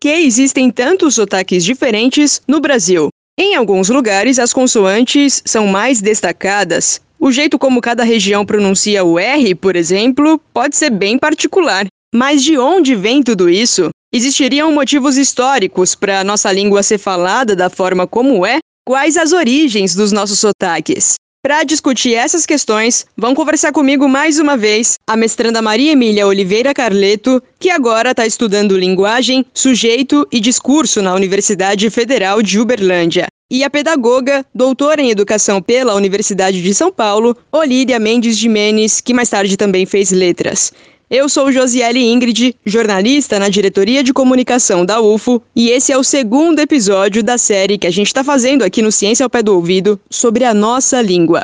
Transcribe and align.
que 0.00 0.08
existem 0.08 0.70
tantos 0.70 1.14
sotaques 1.14 1.64
diferentes 1.64 2.40
no 2.46 2.60
Brasil. 2.60 3.08
Em 3.38 3.54
alguns 3.54 3.88
lugares, 3.88 4.38
as 4.38 4.52
consoantes 4.52 5.42
são 5.44 5.66
mais 5.66 6.00
destacadas. 6.00 7.00
O 7.18 7.30
jeito 7.30 7.58
como 7.58 7.80
cada 7.80 8.04
região 8.04 8.44
pronuncia 8.44 9.04
o 9.04 9.18
R, 9.18 9.54
por 9.54 9.76
exemplo, 9.76 10.40
pode 10.52 10.76
ser 10.76 10.90
bem 10.90 11.18
particular. 11.18 11.86
Mas 12.14 12.42
de 12.42 12.56
onde 12.58 12.94
vem 12.94 13.22
tudo 13.22 13.48
isso? 13.48 13.90
Existiriam 14.12 14.72
motivos 14.72 15.16
históricos 15.16 15.94
para 15.94 16.20
a 16.20 16.24
nossa 16.24 16.50
língua 16.52 16.82
ser 16.82 16.98
falada 16.98 17.54
da 17.54 17.68
forma 17.68 18.06
como 18.06 18.46
é? 18.46 18.58
Quais 18.86 19.16
as 19.16 19.32
origens 19.32 19.94
dos 19.94 20.12
nossos 20.12 20.38
sotaques? 20.38 21.14
Para 21.46 21.62
discutir 21.62 22.12
essas 22.12 22.44
questões, 22.44 23.06
vão 23.16 23.32
conversar 23.32 23.70
comigo 23.70 24.08
mais 24.08 24.40
uma 24.40 24.56
vez 24.56 24.98
a 25.06 25.16
mestranda 25.16 25.62
Maria 25.62 25.92
Emília 25.92 26.26
Oliveira 26.26 26.74
Carleto, 26.74 27.40
que 27.56 27.70
agora 27.70 28.10
está 28.10 28.26
estudando 28.26 28.76
linguagem, 28.76 29.46
sujeito 29.54 30.26
e 30.32 30.40
discurso 30.40 31.00
na 31.00 31.14
Universidade 31.14 31.88
Federal 31.88 32.42
de 32.42 32.58
Uberlândia, 32.58 33.28
e 33.48 33.62
a 33.62 33.70
pedagoga, 33.70 34.44
doutora 34.52 35.00
em 35.00 35.10
educação 35.10 35.62
pela 35.62 35.94
Universidade 35.94 36.60
de 36.60 36.74
São 36.74 36.90
Paulo, 36.90 37.36
Olíria 37.52 38.00
Mendes 38.00 38.36
de 38.36 38.48
Menes, 38.48 39.00
que 39.00 39.14
mais 39.14 39.28
tarde 39.28 39.56
também 39.56 39.86
fez 39.86 40.10
letras. 40.10 40.72
Eu 41.08 41.28
sou 41.28 41.52
Josiele 41.52 42.04
Ingrid, 42.04 42.56
jornalista 42.64 43.38
na 43.38 43.48
diretoria 43.48 44.02
de 44.02 44.12
comunicação 44.12 44.84
da 44.84 45.00
UFO, 45.00 45.40
e 45.54 45.70
esse 45.70 45.92
é 45.92 45.96
o 45.96 46.02
segundo 46.02 46.58
episódio 46.58 47.22
da 47.22 47.38
série 47.38 47.78
que 47.78 47.86
a 47.86 47.92
gente 47.92 48.08
está 48.08 48.24
fazendo 48.24 48.64
aqui 48.64 48.82
no 48.82 48.90
Ciência 48.90 49.22
ao 49.22 49.30
Pé 49.30 49.40
do 49.40 49.54
Ouvido 49.54 50.00
sobre 50.10 50.42
a 50.44 50.52
nossa 50.52 51.00
língua. 51.00 51.42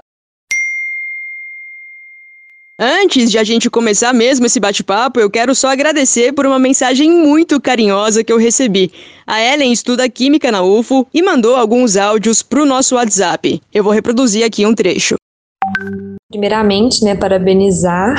Antes 2.77 3.31
de 3.31 3.39
a 3.39 3.45
gente 3.45 3.71
começar 3.71 4.13
mesmo 4.13 4.47
esse 4.47 4.59
bate-papo, 4.59 5.21
eu 5.21 5.31
quero 5.31 5.55
só 5.55 5.69
agradecer 5.69 6.33
por 6.33 6.45
uma 6.45 6.59
mensagem 6.59 7.09
muito 7.09 7.61
carinhosa 7.61 8.25
que 8.25 8.33
eu 8.33 8.39
recebi. 8.39 8.91
A 9.25 9.41
Ellen 9.41 9.71
estuda 9.71 10.09
Química 10.09 10.51
na 10.51 10.63
UFO 10.63 11.07
e 11.15 11.23
mandou 11.23 11.55
alguns 11.55 11.97
áudios 11.97 12.43
para 12.43 12.61
o 12.61 12.67
nosso 12.67 12.97
WhatsApp. 12.97 13.63
Eu 13.73 13.85
vou 13.85 13.93
reproduzir 13.93 14.45
aqui 14.45 14.67
um 14.67 14.75
trecho. 14.75 15.15
Primeiramente, 16.29 17.05
né, 17.05 17.15
parabenizar 17.15 18.17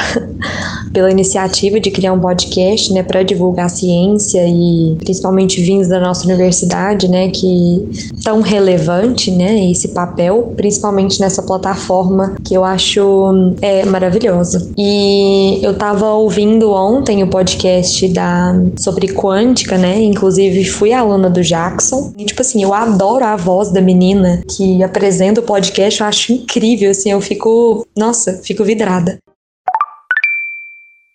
pela 0.94 1.12
iniciativa 1.12 1.80
de 1.80 1.92
criar 1.92 2.14
um 2.14 2.20
podcast, 2.20 2.94
né, 2.94 3.04
para 3.04 3.24
divulgar 3.24 3.66
a 3.66 3.70
ciência 3.70 4.46
e 4.48 4.96
principalmente 5.00 5.62
vindos 5.62 5.88
da 5.88 6.00
nossa 6.00 6.26
universidade, 6.26 7.08
né, 7.10 7.30
que 7.30 7.90
tão 8.24 8.42
relevante, 8.42 9.32
né, 9.32 9.70
esse 9.70 9.90
papel, 9.90 10.54
principalmente 10.56 11.20
nessa 11.20 11.42
plataforma 11.42 12.36
que 12.44 12.54
eu 12.54 12.64
acho 12.64 13.56
é 13.62 13.84
maravilhosa. 13.86 14.72
E 14.78 15.60
eu 15.62 15.74
tava 15.74 16.14
ouvindo 16.14 16.72
ontem 16.72 17.24
o 17.24 17.28
podcast 17.28 18.08
da 18.10 18.54
sobre 18.78 19.08
quântica, 19.08 19.78
né, 19.78 20.02
inclusive 20.02 20.64
fui 20.66 20.94
aluna 20.94 21.30
do 21.30 21.42
Jackson. 21.42 22.14
E 22.18 22.26
tipo 22.26 22.42
assim, 22.42 22.62
eu 22.62 22.74
adoro 22.74 23.26
a 23.26 23.36
voz 23.36 23.72
da 23.72 23.82
menina 23.82 24.42
que 24.56 24.84
apresenta 24.84 25.42
o 25.42 25.44
podcast, 25.44 26.02
eu 26.02 26.08
acho 26.08 26.34
incrível, 26.34 26.92
assim, 26.92 27.12
eu 27.12 27.22
fico, 27.22 27.86
nossa, 27.98 28.40
fico 28.44 28.64
vidrada. 28.64 29.18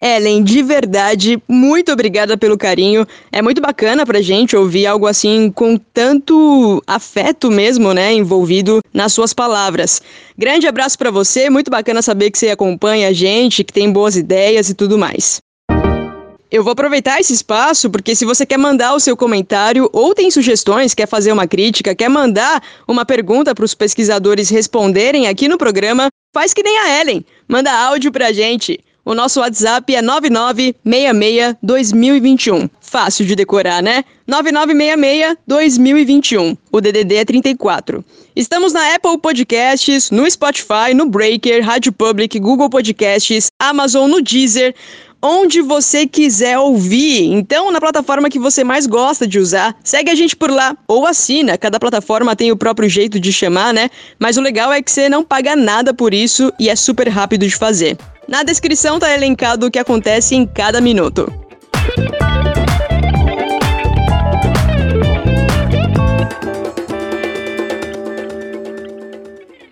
Ellen, 0.00 0.44
de 0.44 0.62
verdade, 0.62 1.42
muito 1.48 1.90
obrigada 1.90 2.36
pelo 2.36 2.56
carinho. 2.56 3.04
É 3.32 3.42
muito 3.42 3.60
bacana 3.60 4.06
pra 4.06 4.22
gente 4.22 4.56
ouvir 4.56 4.86
algo 4.86 5.08
assim 5.08 5.50
com 5.50 5.76
tanto 5.76 6.80
afeto 6.86 7.50
mesmo, 7.50 7.92
né, 7.92 8.12
envolvido 8.12 8.80
nas 8.94 9.12
suas 9.12 9.34
palavras. 9.34 10.00
Grande 10.36 10.68
abraço 10.68 10.96
para 10.96 11.10
você, 11.10 11.50
muito 11.50 11.68
bacana 11.68 12.00
saber 12.00 12.30
que 12.30 12.38
você 12.38 12.50
acompanha 12.50 13.08
a 13.08 13.12
gente, 13.12 13.64
que 13.64 13.72
tem 13.72 13.90
boas 13.90 14.16
ideias 14.16 14.70
e 14.70 14.74
tudo 14.74 14.96
mais. 14.96 15.40
Eu 16.50 16.62
vou 16.62 16.72
aproveitar 16.72 17.20
esse 17.20 17.32
espaço 17.32 17.90
porque 17.90 18.14
se 18.14 18.24
você 18.24 18.46
quer 18.46 18.56
mandar 18.56 18.94
o 18.94 19.00
seu 19.00 19.16
comentário 19.16 19.90
ou 19.92 20.14
tem 20.14 20.30
sugestões, 20.30 20.94
quer 20.94 21.08
fazer 21.08 21.32
uma 21.32 21.46
crítica, 21.46 21.94
quer 21.94 22.08
mandar 22.08 22.62
uma 22.86 23.04
pergunta 23.04 23.52
para 23.52 23.64
os 23.64 23.74
pesquisadores 23.74 24.48
responderem 24.48 25.26
aqui 25.26 25.48
no 25.48 25.58
programa, 25.58 26.06
faz 26.32 26.54
que 26.54 26.62
nem 26.62 26.78
a 26.78 27.00
Ellen. 27.00 27.26
Manda 27.48 27.70
áudio 27.70 28.12
pra 28.12 28.32
gente. 28.32 28.80
O 29.08 29.14
nosso 29.14 29.40
WhatsApp 29.40 29.96
é 29.96 30.02
9966-2021. 30.02 32.68
Fácil 32.78 33.24
de 33.24 33.34
decorar, 33.34 33.82
né? 33.82 34.04
9966-2021. 34.28 36.58
O 36.70 36.78
DDD 36.78 37.14
é 37.14 37.24
34. 37.24 38.04
Estamos 38.36 38.74
na 38.74 38.94
Apple 38.94 39.16
Podcasts, 39.16 40.10
no 40.10 40.30
Spotify, 40.30 40.92
no 40.94 41.08
Breaker, 41.08 41.64
Rádio 41.64 41.90
Public, 41.90 42.38
Google 42.38 42.68
Podcasts, 42.68 43.46
Amazon, 43.58 44.10
no 44.10 44.20
Deezer 44.20 44.74
onde 45.22 45.62
você 45.62 46.06
quiser 46.06 46.58
ouvir. 46.58 47.32
Então, 47.32 47.72
na 47.72 47.80
plataforma 47.80 48.28
que 48.28 48.38
você 48.38 48.62
mais 48.62 48.86
gosta 48.86 49.26
de 49.26 49.38
usar, 49.38 49.74
segue 49.82 50.10
a 50.10 50.14
gente 50.14 50.36
por 50.36 50.50
lá 50.50 50.76
ou 50.86 51.06
assina. 51.06 51.56
Cada 51.56 51.80
plataforma 51.80 52.36
tem 52.36 52.52
o 52.52 52.56
próprio 52.56 52.90
jeito 52.90 53.18
de 53.18 53.32
chamar, 53.32 53.72
né? 53.72 53.88
Mas 54.18 54.36
o 54.36 54.42
legal 54.42 54.70
é 54.70 54.82
que 54.82 54.90
você 54.90 55.08
não 55.08 55.24
paga 55.24 55.56
nada 55.56 55.94
por 55.94 56.12
isso 56.12 56.52
e 56.60 56.68
é 56.68 56.76
super 56.76 57.08
rápido 57.08 57.46
de 57.46 57.56
fazer. 57.56 57.96
Na 58.28 58.42
descrição 58.42 58.98
tá 58.98 59.10
elencado 59.14 59.66
o 59.66 59.70
que 59.70 59.78
acontece 59.78 60.34
em 60.34 60.46
cada 60.46 60.82
minuto. 60.82 61.32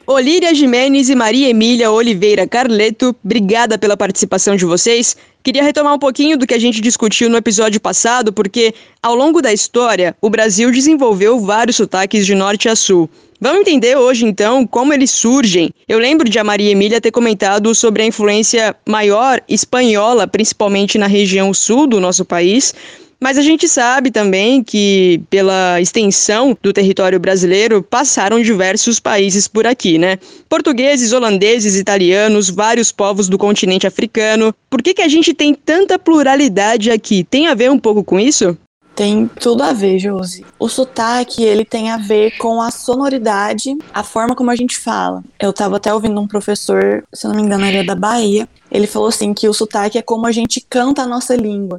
Olíria 0.09 0.55
Jimenez 0.55 1.11
e 1.11 1.17
Maria 1.17 1.49
Emília 1.49 1.91
Oliveira 1.91 2.47
Carleto, 2.47 3.15
obrigada 3.25 3.77
pela 3.77 3.97
participação 3.97 4.55
de 4.55 4.65
vocês. 4.65 5.17
Queria 5.43 5.65
retomar 5.65 5.93
um 5.93 5.99
pouquinho 5.99 6.39
do 6.39 6.47
que 6.47 6.55
a 6.55 6.61
gente 6.61 6.81
discutiu 6.81 7.29
no 7.29 7.37
episódio 7.37 7.81
passado, 7.81 8.33
porque 8.33 8.73
ao 9.03 9.17
longo 9.17 9.43
da 9.43 9.53
história, 9.53 10.17
o 10.21 10.31
Brasil 10.31 10.71
desenvolveu 10.71 11.41
vários 11.41 11.75
sotaques 11.75 12.25
de 12.25 12.37
norte 12.37 12.69
a 12.69 12.77
sul. 12.77 13.11
Vamos 13.41 13.63
entender 13.63 13.97
hoje, 13.97 14.25
então, 14.25 14.65
como 14.65 14.95
eles 14.95 15.11
surgem. 15.11 15.71
Eu 15.89 15.99
lembro 15.99 16.29
de 16.29 16.39
a 16.39 16.45
Maria 16.45 16.71
Emília 16.71 17.01
ter 17.01 17.11
comentado 17.11 17.75
sobre 17.75 18.05
a 18.05 18.07
influência 18.07 18.77
maior 18.87 19.43
espanhola, 19.49 20.29
principalmente 20.29 20.99
na 20.99 21.09
região 21.09 21.53
sul 21.53 21.85
do 21.85 21.99
nosso 21.99 22.25
país, 22.25 22.73
mas 23.21 23.39
a 23.39 23.43
gente 23.43 23.67
sabe 23.69 24.11
também 24.11 24.63
que, 24.63 25.23
pela 25.31 25.81
extensão 25.81 26.57
do 26.63 26.73
território 26.73 27.19
brasileiro, 27.19 27.83
passaram 27.83 28.41
diversos 28.41 29.01
países 29.01 29.49
por 29.49 29.67
aqui, 29.67 29.99
né? 29.99 30.19
Portugueses, 30.49 31.13
holandeses, 31.13 31.77
italianos, 31.77 32.51
vários 32.51 32.93
povos 32.93 33.29
do 33.29 33.39
continente 33.39 33.87
africano. 33.87 34.55
Por 34.69 34.83
que, 34.83 34.95
que 34.95 35.03
a 35.03 35.09
gente 35.09 35.33
tem 35.33 35.55
tanta 35.55 35.99
pluralidade 35.99 36.91
aqui? 36.91 37.25
Tem 37.25 37.47
a 37.47 37.55
ver 37.55 37.71
um 37.71 37.79
pouco 37.79 38.05
com 38.05 38.21
isso? 38.21 38.57
Tem 38.97 39.29
tudo 39.29 39.63
a 39.63 39.75
ver, 39.75 39.99
Josi. 39.99 40.43
O 40.59 40.71
sotaque, 40.71 41.45
ele 41.45 41.67
tem 41.67 41.91
a 41.91 41.99
ver 41.99 42.39
com 42.39 42.63
a 42.63 42.71
sonoridade, 42.71 43.77
a 43.93 44.03
forma 44.03 44.35
como 44.35 44.51
a 44.51 44.57
gente 44.57 44.79
fala. 44.79 45.23
Eu 45.39 45.53
tava 45.53 45.77
até 45.77 45.93
ouvindo 45.93 46.19
um 46.19 46.27
professor, 46.27 47.05
se 47.13 47.29
não 47.29 47.35
me 47.35 47.43
engano, 47.43 47.67
ele 47.67 47.77
é 47.77 47.85
da 47.85 47.95
Bahia. 47.95 48.49
Ele 48.71 48.87
falou 48.87 49.09
assim 49.09 49.35
que 49.35 49.47
o 49.47 49.53
sotaque 49.53 49.99
é 49.99 50.03
como 50.03 50.27
a 50.27 50.33
gente 50.33 50.65
canta 50.67 51.03
a 51.03 51.07
nossa 51.07 51.37
língua. 51.37 51.79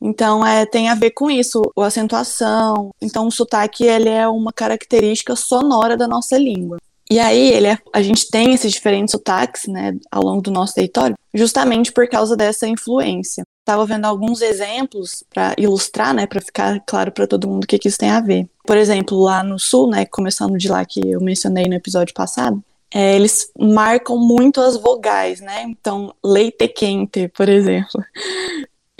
Então, 0.00 0.46
é, 0.46 0.64
tem 0.64 0.88
a 0.88 0.94
ver 0.94 1.10
com 1.10 1.30
isso, 1.30 1.60
a 1.76 1.86
acentuação. 1.86 2.90
Então, 3.00 3.26
o 3.26 3.32
sotaque 3.32 3.84
ele 3.84 4.08
é 4.08 4.28
uma 4.28 4.52
característica 4.52 5.34
sonora 5.34 5.96
da 5.96 6.06
nossa 6.06 6.38
língua. 6.38 6.78
E 7.10 7.18
aí, 7.18 7.52
ele 7.52 7.68
é, 7.68 7.78
a 7.92 8.02
gente 8.02 8.30
tem 8.30 8.52
esses 8.52 8.70
diferentes 8.70 9.12
sotaques 9.12 9.66
né, 9.66 9.96
ao 10.10 10.22
longo 10.22 10.42
do 10.42 10.50
nosso 10.50 10.74
território, 10.74 11.16
justamente 11.32 11.90
por 11.90 12.08
causa 12.08 12.36
dessa 12.36 12.68
influência. 12.68 13.44
Estava 13.60 13.84
vendo 13.86 14.04
alguns 14.04 14.40
exemplos 14.40 15.24
para 15.32 15.54
ilustrar, 15.58 16.14
né, 16.14 16.26
para 16.26 16.40
ficar 16.40 16.80
claro 16.86 17.10
para 17.10 17.26
todo 17.26 17.48
mundo 17.48 17.64
o 17.64 17.66
que, 17.66 17.78
que 17.78 17.88
isso 17.88 17.98
tem 17.98 18.10
a 18.10 18.20
ver. 18.20 18.48
Por 18.66 18.76
exemplo, 18.76 19.18
lá 19.18 19.42
no 19.42 19.58
sul, 19.58 19.90
né, 19.90 20.04
começando 20.06 20.56
de 20.58 20.68
lá 20.68 20.84
que 20.84 21.00
eu 21.00 21.20
mencionei 21.20 21.64
no 21.64 21.74
episódio 21.74 22.14
passado, 22.14 22.62
é, 22.92 23.16
eles 23.16 23.50
marcam 23.58 24.18
muito 24.18 24.60
as 24.60 24.76
vogais, 24.76 25.40
né? 25.40 25.62
Então, 25.62 26.14
leite 26.24 26.68
quente, 26.68 27.28
por 27.28 27.48
exemplo. 27.48 28.02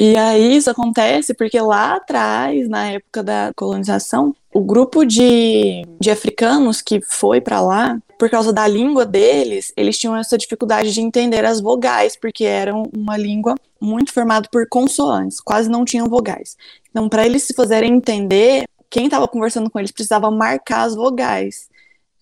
E 0.00 0.16
aí 0.16 0.56
isso 0.56 0.70
acontece 0.70 1.34
porque 1.34 1.60
lá 1.60 1.96
atrás, 1.96 2.68
na 2.68 2.92
época 2.92 3.20
da 3.20 3.50
colonização, 3.56 4.32
o 4.54 4.60
grupo 4.60 5.04
de, 5.04 5.84
de 6.00 6.08
africanos 6.08 6.80
que 6.80 7.00
foi 7.00 7.40
para 7.40 7.60
lá, 7.60 8.00
por 8.16 8.30
causa 8.30 8.52
da 8.52 8.64
língua 8.68 9.04
deles, 9.04 9.72
eles 9.76 9.98
tinham 9.98 10.16
essa 10.16 10.38
dificuldade 10.38 10.94
de 10.94 11.00
entender 11.00 11.44
as 11.44 11.60
vogais, 11.60 12.16
porque 12.16 12.44
eram 12.44 12.84
uma 12.96 13.16
língua 13.16 13.56
muito 13.80 14.12
formada 14.12 14.48
por 14.52 14.68
consoantes, 14.68 15.40
quase 15.40 15.68
não 15.68 15.84
tinham 15.84 16.08
vogais. 16.08 16.56
Então, 16.90 17.08
para 17.08 17.26
eles 17.26 17.42
se 17.42 17.52
fazerem 17.52 17.94
entender, 17.94 18.68
quem 18.88 19.06
estava 19.06 19.26
conversando 19.26 19.68
com 19.68 19.80
eles 19.80 19.90
precisava 19.90 20.30
marcar 20.30 20.82
as 20.82 20.94
vogais. 20.94 21.68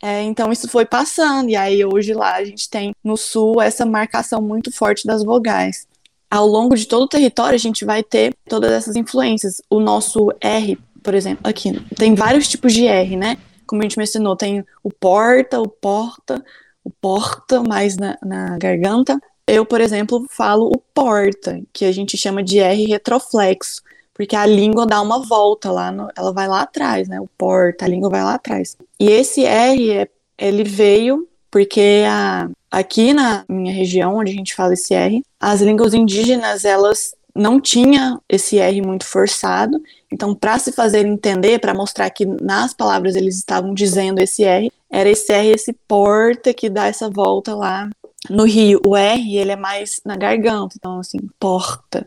É, 0.02 0.22
então 0.22 0.52
isso 0.52 0.68
foi 0.68 0.84
passando, 0.86 1.50
e 1.50 1.56
aí 1.56 1.84
hoje 1.84 2.12
lá 2.14 2.36
a 2.36 2.44
gente 2.44 2.68
tem 2.70 2.94
no 3.02 3.16
sul 3.16 3.60
essa 3.60 3.84
marcação 3.84 4.40
muito 4.42 4.70
forte 4.70 5.06
das 5.06 5.22
vogais 5.24 5.86
ao 6.30 6.46
longo 6.46 6.76
de 6.76 6.86
todo 6.86 7.04
o 7.04 7.08
território 7.08 7.54
a 7.54 7.58
gente 7.58 7.84
vai 7.84 8.02
ter 8.02 8.34
todas 8.48 8.72
essas 8.72 8.96
influências. 8.96 9.60
O 9.70 9.80
nosso 9.80 10.28
R, 10.40 10.78
por 11.02 11.14
exemplo, 11.14 11.40
aqui 11.48 11.80
tem 11.96 12.14
vários 12.14 12.48
tipos 12.48 12.72
de 12.72 12.86
R, 12.86 13.16
né? 13.16 13.38
Como 13.66 13.82
a 13.82 13.84
gente 13.84 13.98
mencionou, 13.98 14.36
tem 14.36 14.64
o 14.82 14.90
porta, 14.90 15.60
o 15.60 15.68
porta, 15.68 16.44
o 16.84 16.90
porta 16.90 17.62
mais 17.62 17.96
na, 17.96 18.16
na 18.22 18.58
garganta. 18.58 19.20
Eu, 19.46 19.64
por 19.64 19.80
exemplo, 19.80 20.26
falo 20.30 20.66
o 20.66 20.78
porta, 20.92 21.60
que 21.72 21.84
a 21.84 21.92
gente 21.92 22.16
chama 22.16 22.42
de 22.42 22.58
R 22.58 22.86
retroflexo, 22.86 23.82
porque 24.12 24.34
a 24.34 24.46
língua 24.46 24.86
dá 24.86 25.00
uma 25.00 25.20
volta 25.20 25.70
lá, 25.70 25.92
no, 25.92 26.08
ela 26.16 26.32
vai 26.32 26.48
lá 26.48 26.62
atrás, 26.62 27.08
né? 27.08 27.20
O 27.20 27.28
porta, 27.38 27.84
a 27.84 27.88
língua 27.88 28.10
vai 28.10 28.22
lá 28.22 28.34
atrás. 28.34 28.76
E 28.98 29.08
esse 29.08 29.44
R, 29.44 30.08
ele 30.38 30.64
veio 30.64 31.28
porque 31.56 32.04
a, 32.06 32.50
aqui 32.70 33.14
na 33.14 33.42
minha 33.48 33.72
região, 33.72 34.16
onde 34.16 34.30
a 34.30 34.34
gente 34.34 34.54
fala 34.54 34.74
esse 34.74 34.92
R, 34.92 35.22
as 35.40 35.62
línguas 35.62 35.94
indígenas, 35.94 36.66
elas 36.66 37.14
não 37.34 37.58
tinha 37.58 38.20
esse 38.28 38.58
R 38.58 38.82
muito 38.82 39.06
forçado, 39.06 39.80
então 40.12 40.34
para 40.34 40.58
se 40.58 40.70
fazer 40.70 41.06
entender, 41.06 41.58
para 41.58 41.72
mostrar 41.72 42.10
que 42.10 42.26
nas 42.26 42.74
palavras 42.74 43.16
eles 43.16 43.38
estavam 43.38 43.72
dizendo 43.72 44.18
esse 44.18 44.44
R, 44.44 44.70
era 44.90 45.08
esse 45.08 45.32
R, 45.32 45.48
esse 45.48 45.72
porta 45.88 46.52
que 46.52 46.68
dá 46.68 46.88
essa 46.88 47.08
volta 47.08 47.54
lá 47.54 47.88
no 48.28 48.44
Rio. 48.44 48.78
O 48.86 48.94
R, 48.94 49.38
ele 49.38 49.52
é 49.52 49.56
mais 49.56 50.02
na 50.04 50.14
garganta, 50.14 50.74
então 50.78 50.98
assim, 50.98 51.20
porta. 51.40 52.06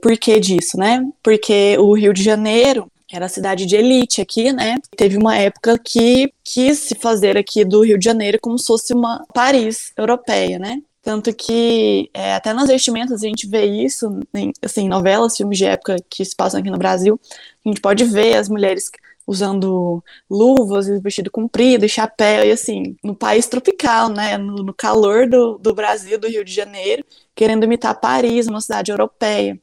Por 0.00 0.16
que 0.16 0.40
disso, 0.40 0.78
né? 0.78 1.06
Porque 1.22 1.76
o 1.78 1.92
Rio 1.92 2.14
de 2.14 2.22
Janeiro 2.22 2.90
era 3.12 3.28
cidade 3.28 3.66
de 3.66 3.76
elite 3.76 4.20
aqui, 4.20 4.52
né? 4.52 4.76
Teve 4.96 5.16
uma 5.16 5.36
época 5.36 5.78
que 5.78 6.32
quis 6.42 6.78
se 6.78 6.94
fazer 6.96 7.36
aqui 7.36 7.64
do 7.64 7.82
Rio 7.82 7.98
de 7.98 8.04
Janeiro 8.04 8.38
como 8.40 8.58
se 8.58 8.66
fosse 8.66 8.92
uma 8.92 9.24
Paris 9.32 9.92
europeia, 9.96 10.58
né? 10.58 10.82
Tanto 11.02 11.32
que 11.32 12.10
é, 12.12 12.34
até 12.34 12.52
nas 12.52 12.68
vestimentas 12.68 13.22
a 13.22 13.26
gente 13.28 13.46
vê 13.46 13.64
isso, 13.64 14.08
em 14.34 14.52
assim, 14.60 14.88
novelas, 14.88 15.36
filmes 15.36 15.56
de 15.56 15.64
época 15.64 15.96
que 16.10 16.24
se 16.24 16.34
passam 16.34 16.58
aqui 16.58 16.68
no 16.68 16.78
Brasil, 16.78 17.20
a 17.64 17.68
gente 17.68 17.80
pode 17.80 18.02
ver 18.04 18.34
as 18.34 18.48
mulheres 18.48 18.90
usando 19.24 20.02
luvas, 20.28 20.88
vestido 21.00 21.30
comprido 21.30 21.84
e 21.84 21.88
chapéu, 21.88 22.44
e 22.44 22.50
assim, 22.50 22.96
no 23.04 23.14
país 23.14 23.46
tropical, 23.46 24.08
né, 24.08 24.36
no, 24.38 24.56
no 24.56 24.74
calor 24.74 25.28
do, 25.28 25.58
do 25.58 25.74
Brasil, 25.74 26.18
do 26.18 26.28
Rio 26.28 26.44
de 26.44 26.52
Janeiro, 26.52 27.04
querendo 27.34 27.64
imitar 27.64 28.00
Paris, 28.00 28.46
uma 28.46 28.60
cidade 28.60 28.90
europeia. 28.90 29.56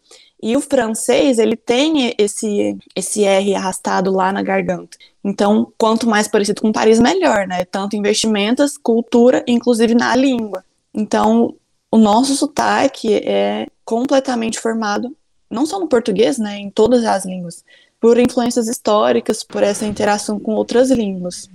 E 0.45 0.57
o 0.57 0.59
francês, 0.59 1.39
ele 1.39 1.55
tem 1.55 2.13
esse, 2.17 2.77
esse 2.93 3.23
R 3.23 3.55
arrastado 3.55 4.11
lá 4.11 4.29
na 4.29 4.43
garganta. 4.43 4.97
Então, 5.23 5.71
quanto 5.77 6.05
mais 6.05 6.27
parecido 6.27 6.61
com 6.61 6.69
Paris, 6.69 6.99
melhor, 6.99 7.47
né? 7.47 7.63
Tanto 7.63 7.95
em 7.95 8.01
vestimentas, 8.01 8.77
cultura, 8.77 9.41
inclusive 9.47 9.95
na 9.95 10.13
língua. 10.17 10.65
Então, 10.93 11.55
o 11.89 11.97
nosso 11.97 12.35
sotaque 12.35 13.13
é 13.13 13.67
completamente 13.85 14.59
formado, 14.59 15.15
não 15.49 15.65
só 15.65 15.79
no 15.79 15.87
português, 15.87 16.37
né? 16.37 16.57
Em 16.57 16.69
todas 16.69 17.05
as 17.05 17.25
línguas, 17.25 17.63
por 17.97 18.19
influências 18.19 18.67
históricas, 18.67 19.45
por 19.45 19.63
essa 19.63 19.85
interação 19.85 20.37
com 20.37 20.55
outras 20.55 20.91
línguas 20.91 21.49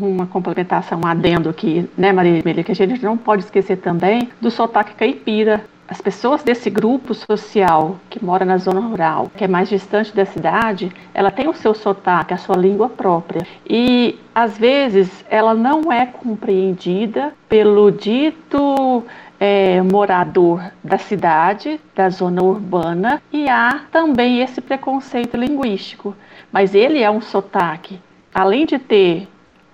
uma 0.00 0.28
complementação, 0.28 1.00
um 1.04 1.08
adendo 1.08 1.48
aqui, 1.48 1.90
né, 1.98 2.12
Maria 2.12 2.38
Emília, 2.38 2.62
que 2.62 2.70
a 2.70 2.74
gente 2.74 3.02
não 3.02 3.16
pode 3.16 3.42
esquecer 3.42 3.78
também 3.78 4.28
do 4.40 4.48
sotaque 4.48 4.94
caipira, 4.94 5.64
as 5.88 6.02
pessoas 6.02 6.42
desse 6.42 6.68
grupo 6.68 7.14
social 7.14 7.96
que 8.10 8.22
mora 8.22 8.44
na 8.44 8.58
zona 8.58 8.80
rural, 8.80 9.32
que 9.34 9.42
é 9.42 9.48
mais 9.48 9.70
distante 9.70 10.14
da 10.14 10.26
cidade, 10.26 10.92
ela 11.14 11.30
tem 11.30 11.48
o 11.48 11.54
seu 11.54 11.72
sotaque, 11.74 12.34
a 12.34 12.36
sua 12.36 12.56
língua 12.56 12.90
própria. 12.90 13.46
E 13.66 14.18
às 14.34 14.58
vezes 14.58 15.24
ela 15.30 15.54
não 15.54 15.90
é 15.90 16.04
compreendida 16.04 17.32
pelo 17.48 17.90
dito 17.90 19.02
é, 19.40 19.80
morador 19.80 20.62
da 20.84 20.98
cidade, 20.98 21.80
da 21.94 22.10
zona 22.10 22.42
urbana, 22.42 23.22
e 23.32 23.48
há 23.48 23.80
também 23.90 24.42
esse 24.42 24.60
preconceito 24.60 25.38
linguístico. 25.38 26.14
Mas 26.52 26.74
ele 26.74 27.02
é 27.02 27.10
um 27.10 27.22
sotaque. 27.22 27.98
Além 28.34 28.66
de 28.66 28.78
ter 28.78 29.26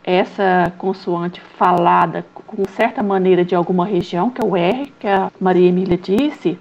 essa 0.05 0.73
consoante 0.79 1.41
falada 1.41 2.25
com 2.35 2.65
certa 2.67 3.03
maneira 3.03 3.45
de 3.45 3.55
alguma 3.55 3.87
região, 3.87 4.31
que 4.31 4.41
é 4.41 4.45
o 4.45 4.57
R, 4.57 4.93
que 4.99 5.09
a 5.09 5.31
Maria 5.41 5.69
Emília 5.69 5.97
disse, 5.97 6.59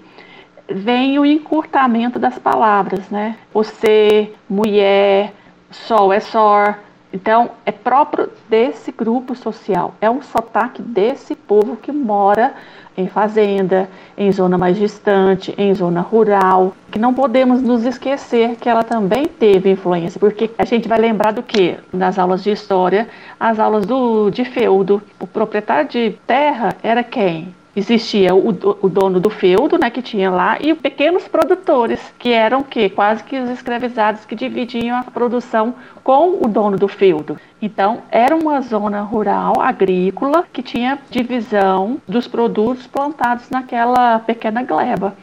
vem 0.68 1.18
o 1.18 1.26
encurtamento 1.26 2.18
das 2.18 2.38
palavras, 2.38 3.08
né? 3.10 3.36
Você, 3.52 4.32
mulher, 4.48 5.32
sol 5.70 6.12
é 6.12 6.20
sor. 6.20 6.78
Então, 7.14 7.52
é 7.64 7.70
próprio 7.70 8.28
desse 8.48 8.90
grupo 8.90 9.36
social, 9.36 9.94
é 10.00 10.10
um 10.10 10.20
sotaque 10.20 10.82
desse 10.82 11.36
povo 11.36 11.76
que 11.76 11.92
mora 11.92 12.52
em 12.96 13.06
fazenda, 13.06 13.88
em 14.18 14.32
zona 14.32 14.58
mais 14.58 14.76
distante, 14.76 15.54
em 15.56 15.72
zona 15.72 16.00
rural, 16.00 16.74
que 16.90 16.98
não 16.98 17.14
podemos 17.14 17.62
nos 17.62 17.84
esquecer 17.84 18.56
que 18.56 18.68
ela 18.68 18.82
também 18.82 19.26
teve 19.26 19.70
influência, 19.70 20.18
porque 20.18 20.50
a 20.58 20.64
gente 20.64 20.88
vai 20.88 20.98
lembrar 20.98 21.32
do 21.32 21.42
que 21.42 21.76
nas 21.92 22.18
aulas 22.18 22.42
de 22.42 22.50
história, 22.50 23.08
as 23.38 23.60
aulas 23.60 23.86
do 23.86 24.28
de 24.30 24.44
feudo, 24.44 25.00
o 25.20 25.26
proprietário 25.26 25.88
de 25.88 26.18
terra 26.26 26.74
era 26.82 27.04
quem? 27.04 27.54
Existia 27.76 28.34
o, 28.34 28.48
o, 28.82 28.88
dono 28.88 29.20
do 29.20 29.30
feudo, 29.30 29.78
né, 29.78 29.90
que 29.90 30.02
tinha 30.02 30.30
lá, 30.30 30.58
e 30.60 30.74
pequenos 30.74 31.26
produtores, 31.26 32.00
que 32.18 32.32
eram 32.32 32.62
que 32.62 32.88
quase 32.88 33.24
que 33.24 33.38
os 33.38 33.50
escravizados 33.50 34.24
que 34.24 34.34
dividiam 34.34 34.96
a 34.96 35.02
produção 35.02 35.74
com 36.02 36.38
o 36.44 36.48
dono 36.48 36.76
do 36.76 36.88
feudo. 36.88 37.38
Então, 37.60 38.02
era 38.10 38.36
uma 38.36 38.60
zona 38.60 39.00
rural 39.00 39.60
agrícola 39.60 40.44
que 40.52 40.62
tinha 40.62 40.98
divisão 41.10 41.98
dos 42.06 42.28
produtos 42.28 42.86
plantados 42.86 43.50
naquela 43.50 44.18
pequena 44.18 44.62
gleba 44.62 45.14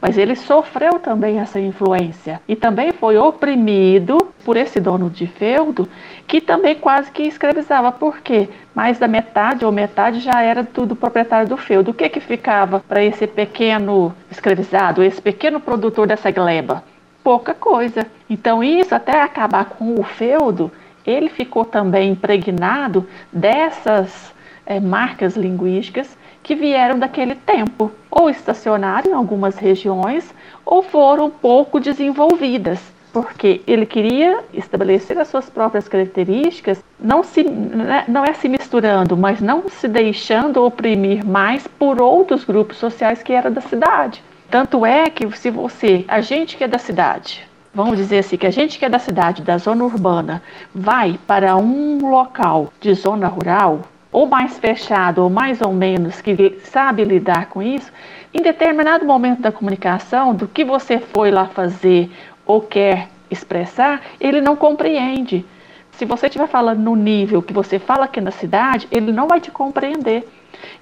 mas 0.00 0.18
ele 0.18 0.36
sofreu 0.36 0.98
também 0.98 1.38
essa 1.38 1.58
influência 1.58 2.40
e 2.46 2.54
também 2.54 2.92
foi 2.92 3.16
oprimido 3.16 4.18
por 4.44 4.56
esse 4.56 4.78
dono 4.78 5.08
de 5.08 5.26
feudo 5.26 5.88
que 6.26 6.40
também 6.40 6.74
quase 6.74 7.10
que 7.10 7.22
escravizava. 7.22 7.90
Por 7.90 8.18
quê? 8.20 8.48
Mais 8.74 8.98
da 8.98 9.08
metade 9.08 9.64
ou 9.64 9.72
metade 9.72 10.20
já 10.20 10.42
era 10.42 10.64
tudo 10.64 10.96
proprietário 10.96 11.48
do 11.48 11.56
feudo. 11.56 11.90
O 11.90 11.94
que 11.94 12.08
que 12.08 12.20
ficava 12.20 12.80
para 12.80 13.02
esse 13.02 13.26
pequeno 13.26 14.14
escravizado, 14.30 15.02
esse 15.02 15.20
pequeno 15.20 15.60
produtor 15.60 16.06
dessa 16.06 16.30
gleba? 16.30 16.84
Pouca 17.22 17.54
coisa. 17.54 18.06
Então 18.28 18.62
isso 18.62 18.94
até 18.94 19.20
acabar 19.20 19.64
com 19.64 19.98
o 19.98 20.02
feudo, 20.02 20.70
ele 21.06 21.28
ficou 21.28 21.64
também 21.64 22.12
impregnado 22.12 23.06
dessas 23.32 24.34
é, 24.64 24.80
marcas 24.80 25.36
linguísticas 25.36 26.16
que 26.46 26.54
vieram 26.54 26.96
daquele 26.96 27.34
tempo, 27.34 27.90
ou 28.08 28.30
estacionaram 28.30 29.10
em 29.10 29.14
algumas 29.14 29.56
regiões, 29.56 30.32
ou 30.64 30.80
foram 30.80 31.28
pouco 31.28 31.80
desenvolvidas, 31.80 32.78
porque 33.12 33.62
ele 33.66 33.84
queria 33.84 34.44
estabelecer 34.54 35.18
as 35.18 35.26
suas 35.26 35.50
próprias 35.50 35.88
características, 35.88 36.84
não, 37.00 37.24
se, 37.24 37.42
né, 37.42 38.04
não 38.06 38.24
é 38.24 38.32
se 38.32 38.48
misturando, 38.48 39.16
mas 39.16 39.40
não 39.40 39.68
se 39.68 39.88
deixando 39.88 40.64
oprimir 40.64 41.26
mais 41.26 41.66
por 41.66 42.00
outros 42.00 42.44
grupos 42.44 42.76
sociais 42.76 43.24
que 43.24 43.32
eram 43.32 43.52
da 43.52 43.60
cidade. 43.60 44.22
Tanto 44.48 44.86
é 44.86 45.10
que 45.10 45.28
se 45.36 45.50
você, 45.50 46.04
a 46.06 46.20
gente 46.20 46.56
que 46.56 46.62
é 46.62 46.68
da 46.68 46.78
cidade, 46.78 47.44
vamos 47.74 47.96
dizer 47.96 48.18
assim, 48.18 48.36
que 48.36 48.46
a 48.46 48.52
gente 48.52 48.78
que 48.78 48.84
é 48.84 48.88
da 48.88 49.00
cidade, 49.00 49.42
da 49.42 49.58
zona 49.58 49.82
urbana, 49.82 50.40
vai 50.72 51.18
para 51.26 51.56
um 51.56 52.08
local 52.08 52.72
de 52.80 52.94
zona 52.94 53.26
rural, 53.26 53.80
ou 54.10 54.26
mais 54.26 54.58
fechado, 54.58 55.22
ou 55.22 55.30
mais 55.30 55.60
ou 55.60 55.72
menos, 55.72 56.20
que 56.20 56.58
sabe 56.64 57.04
lidar 57.04 57.46
com 57.46 57.62
isso, 57.62 57.92
em 58.32 58.42
determinado 58.42 59.04
momento 59.04 59.40
da 59.40 59.52
comunicação, 59.52 60.34
do 60.34 60.46
que 60.46 60.64
você 60.64 60.98
foi 60.98 61.30
lá 61.30 61.46
fazer 61.46 62.10
ou 62.44 62.60
quer 62.60 63.08
expressar, 63.30 64.00
ele 64.20 64.40
não 64.40 64.56
compreende. 64.56 65.44
Se 65.92 66.04
você 66.04 66.26
estiver 66.26 66.46
falando 66.46 66.80
no 66.80 66.94
nível 66.94 67.42
que 67.42 67.52
você 67.52 67.78
fala 67.78 68.04
aqui 68.04 68.20
na 68.20 68.30
cidade, 68.30 68.86
ele 68.90 69.12
não 69.12 69.26
vai 69.26 69.40
te 69.40 69.50
compreender. 69.50 70.28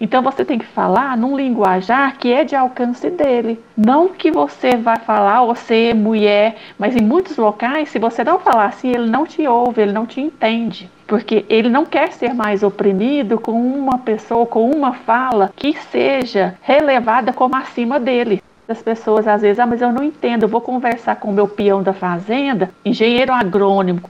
Então 0.00 0.23
você 0.23 0.45
tem 0.45 0.59
que 0.59 0.66
falar 0.66 1.16
num 1.16 1.37
linguajar 1.37 2.16
que 2.19 2.33
é 2.33 2.45
de 2.45 2.54
alcance 2.54 3.09
dele. 3.11 3.62
Não 3.76 4.09
que 4.09 4.31
você 4.31 4.76
vai 4.76 4.99
falar, 4.99 5.45
você 5.45 5.95
mulher, 5.95 6.57
mas 6.78 6.97
em 6.97 7.02
muitos 7.02 7.37
locais, 7.37 7.88
se 7.88 7.99
você 7.99 8.25
não 8.25 8.38
falar 8.38 8.66
assim, 8.66 8.90
ele 8.90 9.09
não 9.09 9.26
te 9.26 9.47
ouve, 9.47 9.83
ele 9.83 9.93
não 9.93 10.07
te 10.07 10.21
entende. 10.21 10.90
Porque 11.07 11.45
ele 11.49 11.69
não 11.69 11.85
quer 11.85 12.12
ser 12.12 12.35
mais 12.35 12.62
oprimido 12.62 13.38
com 13.38 13.52
uma 13.52 13.99
pessoa, 13.99 14.47
com 14.47 14.71
uma 14.71 14.95
fala 14.95 15.52
que 15.54 15.76
seja 15.90 16.54
relevada 16.62 17.33
como 17.33 17.57
acima 17.57 18.00
dele. 18.00 18.43
As 18.66 18.81
pessoas 18.81 19.28
às 19.28 19.43
vezes, 19.43 19.59
ah, 19.59 19.66
mas 19.66 19.83
eu 19.83 19.93
não 19.93 20.02
entendo, 20.02 20.45
eu 20.45 20.49
vou 20.49 20.61
conversar 20.61 21.16
com 21.16 21.28
o 21.28 21.33
meu 21.33 21.47
peão 21.47 21.83
da 21.83 21.93
fazenda, 21.93 22.71
engenheiro 22.83 23.33
agrônomo, 23.33 24.00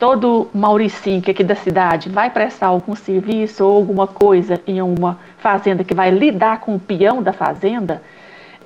todo 0.00 0.48
Mauricinho 0.54 1.22
é 1.26 1.30
aqui 1.30 1.44
da 1.44 1.54
cidade 1.54 2.08
vai 2.08 2.30
prestar 2.30 2.68
algum 2.68 2.96
serviço 2.96 3.62
ou 3.64 3.76
alguma 3.76 4.06
coisa 4.06 4.58
em 4.66 4.80
uma 4.80 5.18
fazenda 5.36 5.84
que 5.84 5.92
vai 5.92 6.10
lidar 6.10 6.60
com 6.60 6.74
o 6.74 6.80
peão 6.80 7.22
da 7.22 7.34
fazenda, 7.34 8.02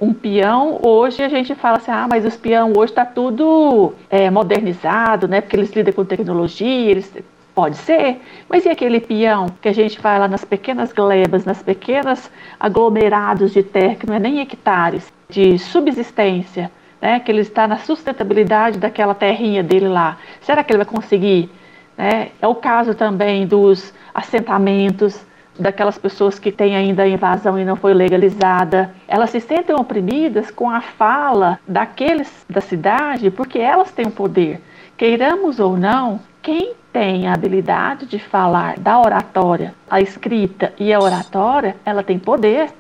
um 0.00 0.14
peão, 0.14 0.78
hoje 0.80 1.22
a 1.22 1.28
gente 1.28 1.54
fala 1.54 1.78
assim, 1.78 1.90
ah, 1.90 2.06
mas 2.08 2.24
os 2.24 2.36
peão 2.36 2.72
hoje 2.76 2.92
está 2.92 3.04
tudo 3.04 3.92
é, 4.08 4.30
modernizado, 4.30 5.26
né? 5.28 5.40
Porque 5.40 5.56
eles 5.56 5.72
lidam 5.72 5.92
com 5.92 6.04
tecnologia, 6.04 6.90
eles 6.90 7.12
Pode 7.54 7.76
ser, 7.76 8.20
mas 8.48 8.64
e 8.64 8.68
aquele 8.68 8.98
peão 8.98 9.46
que 9.62 9.68
a 9.68 9.72
gente 9.72 10.00
vai 10.00 10.18
lá 10.18 10.26
nas 10.26 10.44
pequenas 10.44 10.92
glebas, 10.92 11.44
nas 11.44 11.62
pequenas 11.62 12.28
aglomerados 12.58 13.52
de 13.52 13.62
terra, 13.62 13.94
que 13.94 14.08
não 14.08 14.14
é 14.14 14.18
nem 14.18 14.40
hectares, 14.40 15.12
de 15.28 15.56
subsistência, 15.56 16.68
né, 17.04 17.20
que 17.20 17.30
ele 17.30 17.42
está 17.42 17.68
na 17.68 17.76
sustentabilidade 17.76 18.78
daquela 18.78 19.14
terrinha 19.14 19.62
dele 19.62 19.88
lá. 19.88 20.16
Será 20.40 20.64
que 20.64 20.72
ele 20.72 20.82
vai 20.82 20.86
conseguir? 20.86 21.50
Né? 21.98 22.30
É 22.40 22.48
o 22.48 22.54
caso 22.54 22.94
também 22.94 23.46
dos 23.46 23.92
assentamentos, 24.14 25.20
daquelas 25.58 25.98
pessoas 25.98 26.38
que 26.38 26.50
têm 26.50 26.74
ainda 26.74 27.02
a 27.02 27.08
invasão 27.08 27.58
e 27.58 27.64
não 27.64 27.76
foi 27.76 27.92
legalizada. 27.92 28.90
Elas 29.06 29.28
se 29.28 29.38
sentem 29.38 29.76
oprimidas 29.76 30.50
com 30.50 30.70
a 30.70 30.80
fala 30.80 31.60
daqueles 31.68 32.46
da 32.48 32.62
cidade 32.62 33.30
porque 33.30 33.58
elas 33.58 33.92
têm 33.92 34.06
o 34.06 34.10
poder. 34.10 34.62
Queiramos 34.96 35.60
ou 35.60 35.76
não, 35.76 36.18
quem 36.40 36.72
tem 36.90 37.28
a 37.28 37.34
habilidade 37.34 38.06
de 38.06 38.18
falar 38.18 38.78
da 38.78 38.98
oratória, 38.98 39.74
a 39.90 40.00
escrita 40.00 40.72
e 40.78 40.90
a 40.90 40.98
oratória, 40.98 41.76
ela 41.84 42.02
tem 42.02 42.18
poder. 42.18 42.70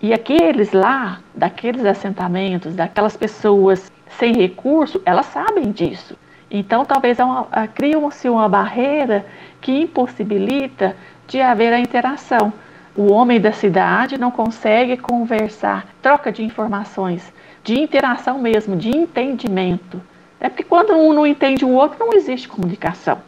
E 0.00 0.12
aqueles 0.12 0.72
lá, 0.72 1.18
daqueles 1.34 1.84
assentamentos, 1.84 2.74
daquelas 2.74 3.16
pessoas 3.16 3.90
sem 4.18 4.32
recurso, 4.32 5.02
elas 5.04 5.26
sabem 5.26 5.72
disso. 5.72 6.16
Então, 6.50 6.84
talvez 6.84 7.18
é 7.18 7.66
criam-se 7.74 8.28
uma 8.28 8.48
barreira 8.48 9.26
que 9.60 9.82
impossibilita 9.82 10.96
de 11.26 11.40
haver 11.40 11.72
a 11.72 11.80
interação. 11.80 12.52
O 12.96 13.12
homem 13.12 13.40
da 13.40 13.52
cidade 13.52 14.18
não 14.18 14.30
consegue 14.30 14.96
conversar, 14.96 15.86
troca 16.00 16.32
de 16.32 16.42
informações, 16.44 17.32
de 17.62 17.78
interação 17.78 18.38
mesmo, 18.38 18.76
de 18.76 18.88
entendimento. 18.96 20.00
É 20.40 20.48
porque 20.48 20.64
quando 20.64 20.94
um 20.94 21.12
não 21.12 21.26
entende 21.26 21.64
o 21.64 21.70
outro, 21.70 21.98
não 21.98 22.12
existe 22.12 22.48
comunicação. 22.48 23.18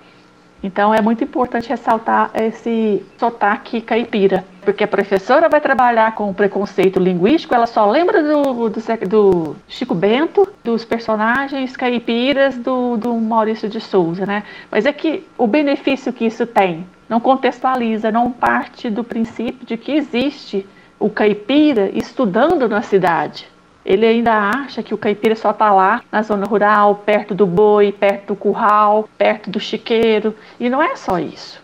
Então 0.62 0.94
é 0.94 1.00
muito 1.00 1.24
importante 1.24 1.68
ressaltar 1.68 2.30
esse 2.34 3.02
sotaque 3.18 3.80
caipira, 3.80 4.44
porque 4.62 4.84
a 4.84 4.88
professora 4.88 5.48
vai 5.48 5.60
trabalhar 5.60 6.14
com 6.14 6.28
o 6.28 6.34
preconceito 6.34 7.00
linguístico, 7.00 7.54
ela 7.54 7.66
só 7.66 7.90
lembra 7.90 8.22
do, 8.22 8.68
do, 8.68 9.08
do 9.08 9.56
Chico 9.66 9.94
Bento, 9.94 10.46
dos 10.62 10.84
personagens 10.84 11.76
caipiras 11.76 12.58
do, 12.58 12.96
do 12.98 13.14
Maurício 13.14 13.68
de 13.68 13.80
Souza, 13.80 14.26
né? 14.26 14.42
Mas 14.70 14.84
é 14.84 14.92
que 14.92 15.26
o 15.38 15.46
benefício 15.46 16.12
que 16.12 16.26
isso 16.26 16.46
tem 16.46 16.86
não 17.08 17.20
contextualiza, 17.20 18.12
não 18.12 18.30
parte 18.30 18.90
do 18.90 19.02
princípio 19.02 19.66
de 19.66 19.76
que 19.76 19.92
existe 19.92 20.66
o 20.98 21.08
caipira 21.08 21.90
estudando 21.94 22.68
na 22.68 22.82
cidade. 22.82 23.48
Ele 23.84 24.06
ainda 24.06 24.32
acha 24.32 24.82
que 24.82 24.94
o 24.94 24.98
caipira 24.98 25.34
só 25.34 25.50
está 25.50 25.72
lá 25.72 26.02
na 26.10 26.22
zona 26.22 26.46
rural, 26.46 26.96
perto 26.96 27.34
do 27.34 27.46
boi, 27.46 27.92
perto 27.92 28.28
do 28.28 28.36
curral, 28.36 29.08
perto 29.16 29.50
do 29.50 29.58
chiqueiro. 29.58 30.34
E 30.58 30.68
não 30.68 30.82
é 30.82 30.96
só 30.96 31.18
isso. 31.18 31.62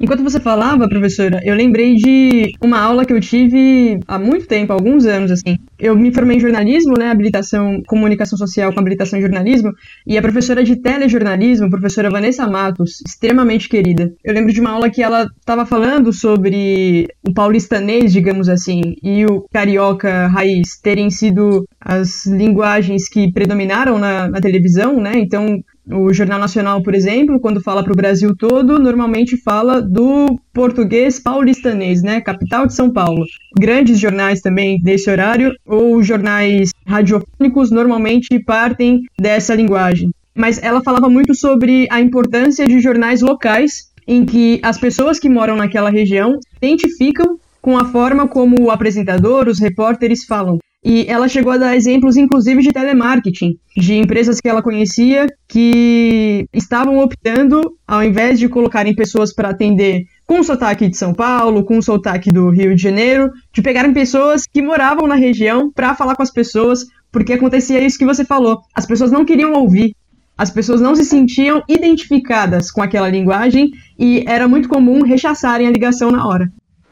Enquanto 0.00 0.22
você 0.22 0.40
falava, 0.40 0.88
professora, 0.88 1.40
eu 1.44 1.54
lembrei 1.54 1.94
de 1.94 2.52
uma 2.62 2.80
aula 2.80 3.04
que 3.04 3.12
eu 3.12 3.20
tive 3.20 4.00
há 4.08 4.18
muito 4.18 4.46
tempo, 4.46 4.72
alguns 4.72 5.04
anos, 5.04 5.30
assim. 5.30 5.58
Eu 5.78 5.94
me 5.94 6.12
formei 6.12 6.38
em 6.38 6.40
jornalismo, 6.40 6.94
né, 6.98 7.10
habilitação, 7.10 7.82
comunicação 7.86 8.38
social 8.38 8.72
com 8.72 8.80
habilitação 8.80 9.18
em 9.18 9.22
jornalismo, 9.22 9.72
e 10.06 10.16
a 10.16 10.22
professora 10.22 10.64
de 10.64 10.76
telejornalismo, 10.76 11.66
a 11.66 11.70
professora 11.70 12.08
Vanessa 12.08 12.46
Matos, 12.46 13.02
extremamente 13.06 13.68
querida. 13.68 14.10
Eu 14.24 14.32
lembro 14.32 14.52
de 14.52 14.60
uma 14.60 14.70
aula 14.70 14.88
que 14.88 15.02
ela 15.02 15.28
estava 15.38 15.66
falando 15.66 16.12
sobre 16.14 17.06
o 17.28 17.34
paulistanês, 17.34 18.10
digamos 18.10 18.48
assim, 18.48 18.94
e 19.02 19.26
o 19.26 19.44
carioca 19.52 20.28
raiz 20.28 20.80
terem 20.82 21.10
sido 21.10 21.66
as 21.80 22.26
linguagens 22.26 23.08
que 23.08 23.32
predominaram 23.32 23.98
na, 23.98 24.28
na 24.28 24.40
televisão, 24.40 25.00
né, 25.00 25.12
então 25.16 25.62
o 25.92 26.12
Jornal 26.12 26.38
Nacional, 26.38 26.82
por 26.82 26.94
exemplo, 26.94 27.40
quando 27.40 27.62
fala 27.62 27.82
para 27.82 27.92
o 27.92 27.96
Brasil 27.96 28.34
todo, 28.36 28.78
normalmente 28.78 29.36
fala 29.36 29.80
do 29.80 30.38
português 30.52 31.18
paulistanês, 31.18 32.02
né? 32.02 32.20
Capital 32.20 32.66
de 32.66 32.74
São 32.74 32.92
Paulo. 32.92 33.24
Grandes 33.58 33.98
jornais 33.98 34.40
também 34.40 34.80
desse 34.80 35.10
horário, 35.10 35.52
ou 35.66 36.02
jornais 36.02 36.70
radiofônicos, 36.86 37.70
normalmente 37.70 38.38
partem 38.44 39.00
dessa 39.18 39.54
linguagem. 39.54 40.10
Mas 40.34 40.62
ela 40.62 40.82
falava 40.82 41.08
muito 41.08 41.34
sobre 41.34 41.88
a 41.90 42.00
importância 42.00 42.66
de 42.66 42.78
jornais 42.80 43.20
locais, 43.20 43.90
em 44.06 44.24
que 44.24 44.60
as 44.62 44.78
pessoas 44.78 45.18
que 45.18 45.28
moram 45.28 45.56
naquela 45.56 45.90
região 45.90 46.38
identificam 46.56 47.38
com 47.60 47.76
a 47.76 47.84
forma 47.86 48.28
como 48.28 48.56
o 48.60 48.70
apresentador, 48.70 49.48
os 49.48 49.58
repórteres 49.58 50.24
falam. 50.24 50.58
E 50.82 51.04
ela 51.08 51.28
chegou 51.28 51.52
a 51.52 51.58
dar 51.58 51.76
exemplos, 51.76 52.16
inclusive, 52.16 52.62
de 52.62 52.72
telemarketing, 52.72 53.58
de 53.76 53.94
empresas 53.96 54.40
que 54.40 54.48
ela 54.48 54.62
conhecia 54.62 55.26
que 55.46 56.46
estavam 56.54 56.98
optando, 56.98 57.60
ao 57.86 58.02
invés 58.02 58.38
de 58.38 58.48
colocarem 58.48 58.94
pessoas 58.94 59.34
para 59.34 59.50
atender 59.50 60.04
com 60.26 60.42
sotaque 60.42 60.88
de 60.88 60.96
São 60.96 61.12
Paulo, 61.12 61.64
com 61.64 61.82
sotaque 61.82 62.32
do 62.32 62.48
Rio 62.48 62.74
de 62.74 62.82
Janeiro, 62.82 63.30
de 63.52 63.60
pegarem 63.60 63.92
pessoas 63.92 64.44
que 64.46 64.62
moravam 64.62 65.06
na 65.06 65.16
região 65.16 65.70
para 65.70 65.94
falar 65.94 66.16
com 66.16 66.22
as 66.22 66.30
pessoas, 66.30 66.86
porque 67.12 67.34
acontecia 67.34 67.84
isso 67.84 67.98
que 67.98 68.06
você 68.06 68.24
falou. 68.24 68.60
As 68.74 68.86
pessoas 68.86 69.12
não 69.12 69.24
queriam 69.24 69.52
ouvir, 69.52 69.94
as 70.38 70.50
pessoas 70.50 70.80
não 70.80 70.96
se 70.96 71.04
sentiam 71.04 71.62
identificadas 71.68 72.70
com 72.70 72.82
aquela 72.82 73.10
linguagem 73.10 73.70
e 73.98 74.24
era 74.26 74.48
muito 74.48 74.70
comum 74.70 75.02
rechaçarem 75.02 75.66
a 75.66 75.70
ligação 75.70 76.10
na 76.10 76.26
hora. 76.26 76.50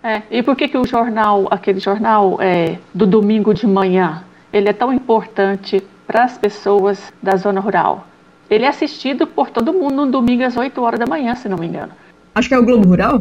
É, 0.09 0.23
e 0.31 0.43
por 0.43 0.57
que, 0.57 0.69
que 0.69 0.79
o 0.79 0.87
jornal, 0.87 1.47
aquele 1.51 1.79
jornal 1.79 2.39
é, 2.41 2.79
do 2.95 3.07
domingo 3.07 3.53
de 3.53 3.67
manhã, 3.67 4.25
ele 4.51 4.67
é 4.67 4.73
tão 4.73 4.91
importante 4.91 5.83
para 6.07 6.25
as 6.25 6.39
pessoas 6.39 7.13
da 7.23 7.37
zona 7.37 7.61
rural? 7.61 8.07
Ele 8.49 8.65
é 8.65 8.69
assistido 8.69 9.27
por 9.27 9.51
todo 9.51 9.71
mundo 9.71 10.07
no 10.07 10.11
domingo 10.11 10.45
às 10.45 10.57
8 10.57 10.81
horas 10.81 10.99
da 10.99 11.05
manhã, 11.05 11.35
se 11.35 11.47
não 11.47 11.59
me 11.59 11.67
engano. 11.67 11.93
Acho 12.35 12.49
que 12.49 12.55
é 12.55 12.59
o 12.59 12.65
Globo 12.65 12.89
Rural? 12.89 13.21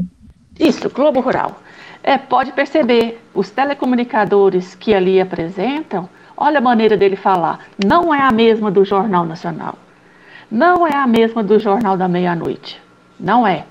Isso, 0.57 0.89
Globo 0.89 1.19
Rural. 1.19 1.59
É, 2.01 2.17
pode 2.17 2.53
perceber, 2.53 3.21
os 3.33 3.49
telecomunicadores 3.49 4.73
que 4.73 4.93
ali 4.93 5.19
apresentam, 5.19 6.07
olha 6.37 6.59
a 6.59 6.61
maneira 6.61 6.95
dele 6.95 7.17
falar, 7.17 7.67
não 7.85 8.15
é 8.15 8.21
a 8.21 8.31
mesma 8.31 8.71
do 8.71 8.85
Jornal 8.85 9.25
Nacional. 9.25 9.75
Não 10.49 10.87
é 10.87 10.95
a 10.95 11.05
mesma 11.05 11.43
do 11.43 11.59
Jornal 11.59 11.97
da 11.97 12.07
Meia-Noite. 12.07 12.81
Não 13.19 13.45
é. 13.45 13.65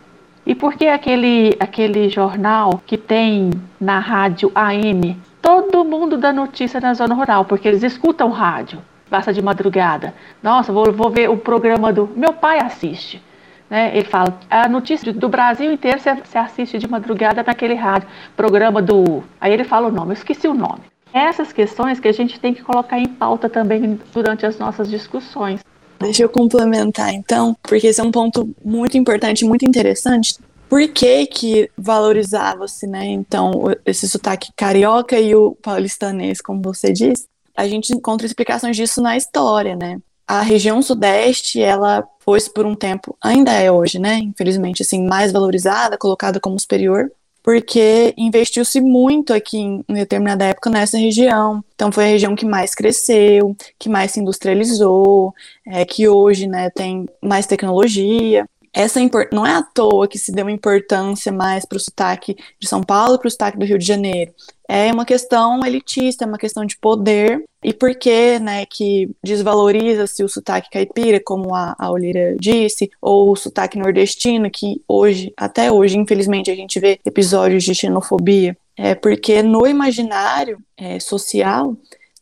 E 0.46 0.54
por 0.54 0.74
que 0.74 0.86
aquele, 0.86 1.56
aquele 1.58 2.08
jornal 2.08 2.80
que 2.86 2.96
tem 2.96 3.50
na 3.80 3.98
rádio 3.98 4.52
AM 4.54 5.16
todo 5.42 5.84
mundo 5.84 6.16
dá 6.16 6.32
notícia 6.32 6.80
na 6.80 6.94
zona 6.94 7.14
rural? 7.14 7.44
Porque 7.44 7.66
eles 7.66 7.82
escutam 7.82 8.30
rádio, 8.30 8.80
passa 9.10 9.32
de 9.32 9.42
madrugada. 9.42 10.14
Nossa, 10.40 10.72
vou, 10.72 10.92
vou 10.92 11.10
ver 11.10 11.28
o 11.28 11.36
programa 11.36 11.92
do. 11.92 12.08
Meu 12.14 12.32
pai 12.32 12.60
assiste. 12.60 13.20
Né? 13.68 13.90
Ele 13.96 14.04
fala, 14.04 14.38
a 14.48 14.68
notícia 14.68 15.12
do 15.12 15.28
Brasil 15.28 15.72
inteiro 15.72 15.98
você 15.98 16.38
assiste 16.38 16.78
de 16.78 16.88
madrugada 16.88 17.42
naquele 17.42 17.74
rádio, 17.74 18.08
programa 18.36 18.80
do. 18.80 19.24
Aí 19.40 19.52
ele 19.52 19.64
fala 19.64 19.88
o 19.88 19.92
nome, 19.92 20.10
eu 20.10 20.14
esqueci 20.14 20.46
o 20.46 20.54
nome. 20.54 20.82
Essas 21.12 21.52
questões 21.52 21.98
que 21.98 22.06
a 22.06 22.12
gente 22.12 22.38
tem 22.38 22.54
que 22.54 22.62
colocar 22.62 22.98
em 22.98 23.06
pauta 23.06 23.48
também 23.48 23.98
durante 24.12 24.46
as 24.46 24.58
nossas 24.58 24.88
discussões. 24.88 25.60
Deixa 26.00 26.22
eu 26.22 26.28
complementar 26.28 27.12
então, 27.12 27.56
porque 27.62 27.86
esse 27.86 28.00
é 28.00 28.04
um 28.04 28.10
ponto 28.10 28.54
muito 28.64 28.96
importante, 28.98 29.44
muito 29.44 29.64
interessante. 29.64 30.38
Por 30.68 30.86
que 30.88 31.26
que 31.26 31.70
valorizava-se, 31.76 32.86
né, 32.86 33.06
então, 33.06 33.64
esse 33.84 34.08
sotaque 34.08 34.50
carioca 34.56 35.18
e 35.18 35.34
o 35.34 35.54
paulistanês, 35.54 36.40
como 36.40 36.60
você 36.60 36.92
disse? 36.92 37.26
A 37.56 37.66
gente 37.68 37.94
encontra 37.94 38.26
explicações 38.26 38.76
disso 38.76 39.00
na 39.00 39.16
história, 39.16 39.76
né? 39.76 39.98
A 40.26 40.42
região 40.42 40.82
sudeste, 40.82 41.62
ela 41.62 42.04
foi 42.18 42.40
por 42.52 42.66
um 42.66 42.74
tempo, 42.74 43.16
ainda 43.22 43.52
é 43.52 43.70
hoje, 43.70 43.98
né, 44.00 44.18
infelizmente, 44.18 44.82
assim, 44.82 45.06
mais 45.06 45.30
valorizada, 45.30 45.96
colocada 45.96 46.40
como 46.40 46.58
superior, 46.58 47.10
porque 47.46 48.12
investiu-se 48.18 48.80
muito 48.80 49.32
aqui 49.32 49.56
em, 49.56 49.84
em 49.88 49.94
determinada 49.94 50.46
época 50.46 50.68
nessa 50.68 50.98
região. 50.98 51.64
Então 51.76 51.92
foi 51.92 52.02
a 52.02 52.08
região 52.08 52.34
que 52.34 52.44
mais 52.44 52.74
cresceu, 52.74 53.56
que 53.78 53.88
mais 53.88 54.10
se 54.10 54.18
industrializou, 54.18 55.32
é, 55.64 55.84
que 55.84 56.08
hoje 56.08 56.48
né, 56.48 56.70
tem 56.70 57.08
mais 57.22 57.46
tecnologia 57.46 58.44
essa 58.76 59.00
não 59.32 59.46
é 59.46 59.54
à 59.54 59.62
toa 59.62 60.06
que 60.06 60.18
se 60.18 60.30
deu 60.30 60.50
importância 60.50 61.32
mais 61.32 61.64
para 61.64 61.76
o 61.76 61.80
sotaque 61.80 62.36
de 62.60 62.68
São 62.68 62.82
Paulo 62.82 63.18
para 63.18 63.26
o 63.26 63.30
sotaque 63.30 63.58
do 63.58 63.64
Rio 63.64 63.78
de 63.78 63.86
Janeiro. 63.86 64.34
É 64.68 64.92
uma 64.92 65.06
questão 65.06 65.64
elitista, 65.64 66.24
é 66.24 66.28
uma 66.28 66.36
questão 66.36 66.62
de 66.62 66.76
poder. 66.76 67.42
E 67.64 67.72
por 67.72 67.94
que, 67.94 68.38
né, 68.38 68.66
que 68.66 69.08
desvaloriza-se 69.24 70.22
o 70.22 70.28
sotaque 70.28 70.68
caipira, 70.68 71.18
como 71.24 71.54
a, 71.54 71.74
a 71.78 71.90
Olira 71.90 72.36
disse, 72.38 72.90
ou 73.00 73.32
o 73.32 73.36
sotaque 73.36 73.78
nordestino, 73.78 74.50
que 74.50 74.82
hoje, 74.86 75.32
até 75.38 75.72
hoje, 75.72 75.96
infelizmente, 75.96 76.50
a 76.50 76.54
gente 76.54 76.78
vê 76.78 77.00
episódios 77.02 77.64
de 77.64 77.74
xenofobia. 77.74 78.56
É 78.76 78.94
porque 78.94 79.42
no 79.42 79.66
imaginário 79.66 80.58
é, 80.76 81.00
social 81.00 81.74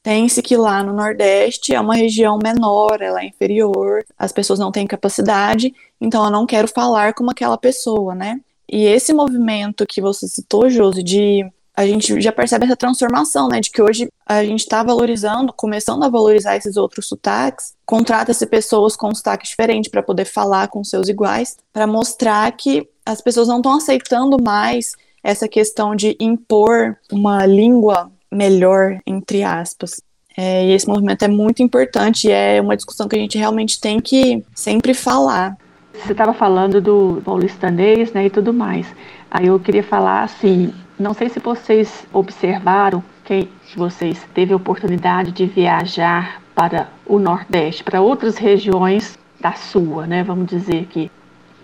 tem-se 0.05 0.43
que 0.43 0.55
lá 0.55 0.83
no 0.85 0.93
Nordeste 0.93 1.75
é 1.75 1.81
uma 1.81 1.97
região 1.97 2.39
menor, 2.41 3.01
ela 3.01 3.23
é 3.23 3.27
inferior, 3.27 4.05
as 4.19 4.33
pessoas 4.33 4.59
não 4.59 4.71
têm 4.71 4.87
capacidade, 4.87 5.75
então 5.99 6.23
eu 6.23 6.31
não 6.31 6.45
quero 6.45 6.69
falar 6.69 7.15
como 7.15 7.31
aquela 7.31 7.57
pessoa, 7.57 8.15
né? 8.15 8.39
E 8.71 8.85
esse 8.85 9.15
movimento 9.15 9.87
que 9.87 10.03
você 10.03 10.29
citou, 10.29 10.69
Josi, 10.69 11.03
de 11.03 11.51
a 11.75 11.87
gente 11.87 12.21
já 12.21 12.31
percebe 12.31 12.67
essa 12.67 12.77
transformação, 12.77 13.49
né? 13.49 13.61
De 13.61 13.71
que 13.71 13.81
hoje 13.81 14.07
a 14.27 14.45
gente 14.45 14.61
está 14.61 14.83
valorizando, 14.83 15.55
começando 15.55 16.05
a 16.05 16.11
valorizar 16.11 16.55
esses 16.55 16.77
outros 16.77 17.09
sotaques, 17.09 17.73
contrata-se 17.87 18.47
pessoas 18.47 18.95
com 18.95 19.13
sotaque 19.15 19.47
diferente 19.47 19.89
para 19.89 20.03
poder 20.03 20.27
falar 20.27 20.69
com 20.69 20.85
seus 20.85 21.09
iguais, 21.09 21.57
para 21.73 21.87
mostrar 21.87 22.53
que 22.53 22.87
as 23.07 23.23
pessoas 23.23 23.49
não 23.49 23.57
estão 23.57 23.75
aceitando 23.75 24.37
mais 24.43 24.93
essa 25.23 25.49
questão 25.49 25.97
de 25.97 26.15
impor 26.21 26.99
uma 27.11 27.47
língua 27.47 28.13
melhor, 28.35 28.99
entre 29.07 29.43
aspas. 29.43 30.01
É, 30.37 30.67
e 30.67 30.73
esse 30.73 30.89
movimento 30.89 31.25
é 31.25 31.29
muito 31.29 31.63
importante 31.63 32.29
e 32.29 32.33
é 32.33 32.61
uma 32.61 32.77
discussão 32.77 33.07
que 33.07 33.17
a 33.17 33.19
gente 33.19 33.39
realmente 33.39 33.81
tem 33.81 34.01
que 34.01 34.45
sempre 34.55 34.93
falar. 34.93 35.57
Você 35.93 36.13
estava 36.13 36.35
falando 36.35 36.81
do 36.81 37.23
paulistanês 37.25 38.13
né, 38.13 38.27
e 38.27 38.31
tudo 38.31 38.53
mais. 38.53 38.87
Aí 39.31 39.47
eu 39.47 39.61
queria 39.61 39.83
falar 39.83 40.25
assim, 40.25 40.73
não 40.99 41.15
sei 41.15 41.29
se 41.29 41.39
vocês 41.39 42.05
observaram, 42.13 43.03
quem 43.25 43.49
de 43.69 43.77
vocês 43.77 44.21
teve 44.35 44.53
a 44.53 44.57
oportunidade 44.57 45.33
de 45.33 45.47
viajar 45.47 46.43
para 46.55 46.89
o 47.07 47.19
Nordeste, 47.19 47.83
para 47.83 48.01
outras 48.01 48.37
regiões 48.37 49.19
da 49.41 49.53
sua, 49.53 50.07
né? 50.07 50.23
Vamos 50.23 50.47
dizer 50.47 50.87
que 50.87 51.11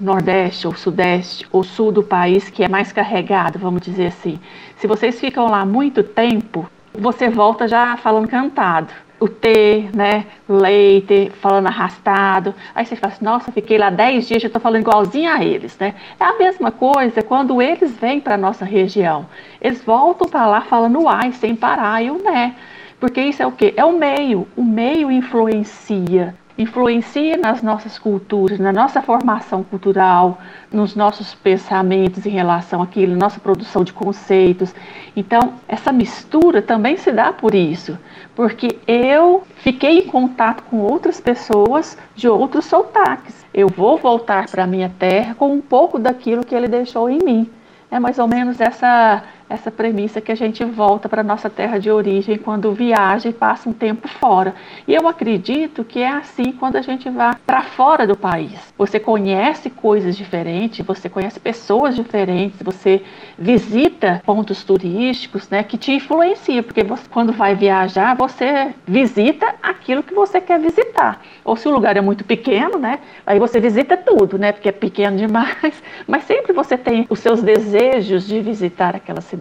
Nordeste 0.01 0.67
ou 0.67 0.75
Sudeste 0.75 1.47
ou 1.53 1.63
Sul 1.63 1.93
do 1.93 2.03
país 2.03 2.49
que 2.49 2.65
é 2.65 2.69
mais 2.69 2.93
carregado, 2.93 3.59
vamos 3.59 3.83
dizer 3.83 4.07
assim. 4.07 4.41
Se 4.77 4.87
vocês 4.87 5.21
ficam 5.21 5.47
lá 5.47 5.65
muito 5.65 6.03
tempo, 6.03 6.69
você 6.93 7.29
volta 7.29 7.69
já 7.69 7.97
falando 7.97 8.27
cantado. 8.27 8.93
O 9.21 9.29
T, 9.29 9.91
né? 9.95 10.25
Leite, 10.49 11.31
falando 11.43 11.67
arrastado. 11.67 12.55
Aí 12.75 12.87
você 12.87 12.97
fala 12.97 13.13
assim, 13.13 13.25
nossa, 13.25 13.53
fiquei 13.53 13.77
lá 13.77 13.91
10 13.91 14.27
dias, 14.27 14.43
já 14.43 14.47
estou 14.47 14.63
falando 14.63 14.81
igualzinho 14.81 15.31
a 15.31 15.45
eles, 15.45 15.79
né? 15.79 15.95
É 16.19 16.25
a 16.25 16.39
mesma 16.39 16.71
coisa 16.71 17.23
quando 17.23 17.61
eles 17.61 17.95
vêm 17.99 18.19
para 18.19 18.37
a 18.37 18.39
nossa 18.39 18.65
região. 18.65 19.27
Eles 19.61 19.85
voltam 19.85 20.27
para 20.27 20.47
lá 20.47 20.63
falando 20.63 21.07
ai, 21.07 21.33
sem 21.33 21.55
parar, 21.55 22.03
e 22.03 22.11
o 22.11 22.23
né. 22.23 22.57
Porque 22.99 23.21
isso 23.21 23.43
é 23.43 23.47
o 23.47 23.53
quê? 23.53 23.75
É 23.77 23.85
o 23.85 23.93
meio. 23.93 24.49
O 24.57 24.65
meio 24.65 25.11
influencia 25.11 26.35
influencia 26.61 27.37
nas 27.37 27.63
nossas 27.63 27.99
culturas, 27.99 28.59
na 28.59 28.73
nossa 28.73 29.01
formação 29.01 29.63
cultural, 29.63 30.39
nos 30.71 30.95
nossos 30.95 31.35
pensamentos 31.35 32.27
em 32.27 32.31
relação 32.31 32.83
àquilo, 32.83 33.17
nossa 33.17 33.41
produção 33.41 33.83
de 33.83 33.93
conceitos. 33.93 34.75
Então, 35.17 35.55
essa 35.67 35.91
mistura 35.91 36.61
também 36.61 36.97
se 36.97 37.11
dá 37.11 37.33
por 37.33 37.55
isso, 37.55 37.99
porque 38.35 38.79
eu 38.87 39.43
fiquei 39.57 39.99
em 40.01 40.07
contato 40.07 40.63
com 40.65 40.79
outras 40.79 41.21
pessoas 41.21 41.97
de 42.15 42.29
outros 42.29 42.67
sotaques. 42.67 43.47
Eu 43.55 43.69
vou 43.69 43.97
voltar 43.97 44.47
para 44.49 44.65
a 44.65 44.67
minha 44.67 44.91
terra 44.99 45.35
com 45.35 45.53
um 45.53 45.61
pouco 45.61 45.99
daquilo 45.99 46.45
que 46.45 46.55
ele 46.55 46.69
deixou 46.69 47.09
em 47.09 47.19
mim. 47.19 47.51
É 47.91 47.99
mais 47.99 48.19
ou 48.19 48.29
menos 48.29 48.61
essa 48.61 49.25
essa 49.51 49.69
premissa 49.69 50.21
que 50.21 50.31
a 50.31 50.35
gente 50.37 50.65
volta 50.65 51.09
para 51.09 51.25
nossa 51.25 51.51
terra 51.51 51.79
de 51.79 51.91
origem 51.91 52.39
quando 52.39 52.73
viaja 52.73 53.29
e 53.29 53.33
passa 53.33 53.69
um 53.69 53.73
tempo 53.73 54.07
fora. 54.07 54.55
E 54.87 54.95
eu 54.95 55.09
acredito 55.09 55.83
que 55.83 55.99
é 55.99 56.09
assim 56.09 56.53
quando 56.53 56.77
a 56.77 56.83
gente 56.83 57.11
vai 57.11 57.35
para 57.45 57.63
fora 57.63 58.07
do 58.07 58.17
país. 58.17 58.73
Você 58.79 59.01
conhece 59.01 59.69
coisas 59.69 60.17
diferentes, 60.17 60.87
você 60.87 61.09
conhece 61.09 61.41
pessoas 61.41 61.97
diferentes, 61.97 62.63
você 62.63 63.03
visita 63.37 64.23
pontos 64.25 64.63
turísticos, 64.63 65.51
né, 65.51 65.65
que 65.65 65.77
te 65.77 65.91
influenciam, 65.93 66.63
porque 66.63 66.85
você, 66.85 67.03
quando 67.11 67.33
vai 67.33 67.57
viajar, 67.57 68.15
você 68.15 68.73
visita 68.87 69.57
aquilo 69.61 70.05
que 70.05 70.15
você 70.15 70.41
quer 70.41 70.61
visitar. 70.61 71.23
Ou 71.45 71.57
se 71.57 71.67
o 71.67 71.73
lugar 71.73 71.97
é 71.97 72.01
muito 72.01 72.23
pequeno, 72.23 72.79
né, 72.79 73.01
aí 73.27 73.41
você 73.41 73.59
visita 73.59 73.97
tudo, 73.97 74.39
né, 74.39 74.53
porque 74.53 74.69
é 74.69 74.73
pequeno 74.73 75.17
demais, 75.17 75.83
mas 76.07 76.23
sempre 76.23 76.53
você 76.53 76.79
tem 76.79 77.05
os 77.11 77.19
seus 77.19 77.43
desejos 77.43 78.29
de 78.29 78.41
visitar 78.41 78.95
aquela 78.95 79.21
cidade 79.21 79.40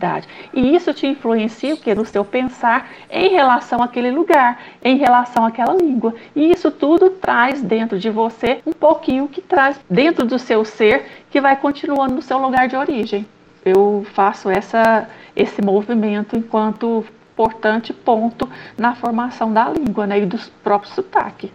e 0.54 0.76
isso 0.76 0.94
te 0.94 1.06
influencia 1.06 1.74
o 1.74 1.78
que 1.78 1.94
no 1.94 2.06
seu 2.06 2.24
pensar 2.24 2.90
em 3.10 3.30
relação 3.30 3.84
àquele 3.84 4.12
lugar, 4.12 4.60
em 4.84 4.98
relação 4.98 5.46
àquela 5.46 5.74
língua. 5.74 6.14
E 6.36 6.52
isso 6.52 6.72
tudo 6.72 7.10
traz 7.10 7.62
dentro 7.62 8.00
de 8.00 8.10
você 8.10 8.60
um 8.66 8.72
pouquinho 8.72 9.28
que 9.28 9.42
traz 9.42 9.80
dentro 9.90 10.26
do 10.26 10.40
seu 10.40 10.64
ser 10.64 11.06
que 11.30 11.42
vai 11.42 11.56
continuando 11.56 12.16
no 12.16 12.22
seu 12.22 12.40
lugar 12.40 12.68
de 12.68 12.76
origem. 12.76 13.26
Eu 13.66 14.06
faço 14.14 14.50
essa 14.50 15.08
esse 15.36 15.62
movimento 15.62 16.36
enquanto 16.36 17.06
importante 17.34 17.94
ponto 17.94 18.50
na 18.78 18.96
formação 18.96 19.54
da 19.54 19.70
língua 19.70 20.06
né, 20.06 20.20
e 20.20 20.26
do 20.26 20.38
próprio 20.62 20.92
sotaque. 20.92 21.50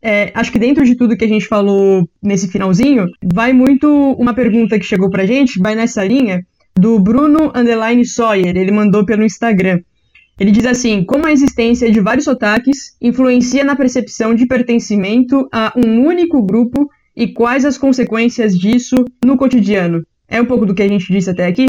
É, 0.00 0.30
acho 0.34 0.52
que 0.52 0.58
dentro 0.58 0.84
de 0.84 0.96
tudo 0.96 1.16
que 1.16 1.24
a 1.24 1.28
gente 1.28 1.46
falou 1.46 2.08
nesse 2.22 2.48
finalzinho, 2.48 3.06
vai 3.22 3.52
muito 3.52 3.88
uma 4.12 4.32
pergunta 4.32 4.78
que 4.78 4.84
chegou 4.84 5.10
pra 5.10 5.26
gente, 5.26 5.60
vai 5.60 5.74
nessa 5.74 6.04
linha, 6.04 6.40
do 6.78 6.98
Bruno 6.98 7.50
Underline 7.54 8.04
Sawyer, 8.04 8.56
ele 8.56 8.70
mandou 8.70 9.04
pelo 9.04 9.24
Instagram. 9.24 9.80
Ele 10.38 10.52
diz 10.52 10.64
assim: 10.64 11.04
como 11.04 11.26
a 11.26 11.32
existência 11.32 11.90
de 11.90 12.00
vários 12.00 12.24
sotaques 12.24 12.96
influencia 13.00 13.64
na 13.64 13.74
percepção 13.74 14.34
de 14.34 14.46
pertencimento 14.46 15.48
a 15.52 15.72
um 15.76 16.06
único 16.06 16.40
grupo 16.40 16.88
e 17.16 17.26
quais 17.26 17.64
as 17.64 17.76
consequências 17.76 18.56
disso 18.56 18.94
no 19.24 19.36
cotidiano? 19.36 20.06
É 20.28 20.40
um 20.40 20.46
pouco 20.46 20.64
do 20.64 20.74
que 20.74 20.82
a 20.82 20.88
gente 20.88 21.12
disse 21.12 21.30
até 21.30 21.46
aqui? 21.46 21.66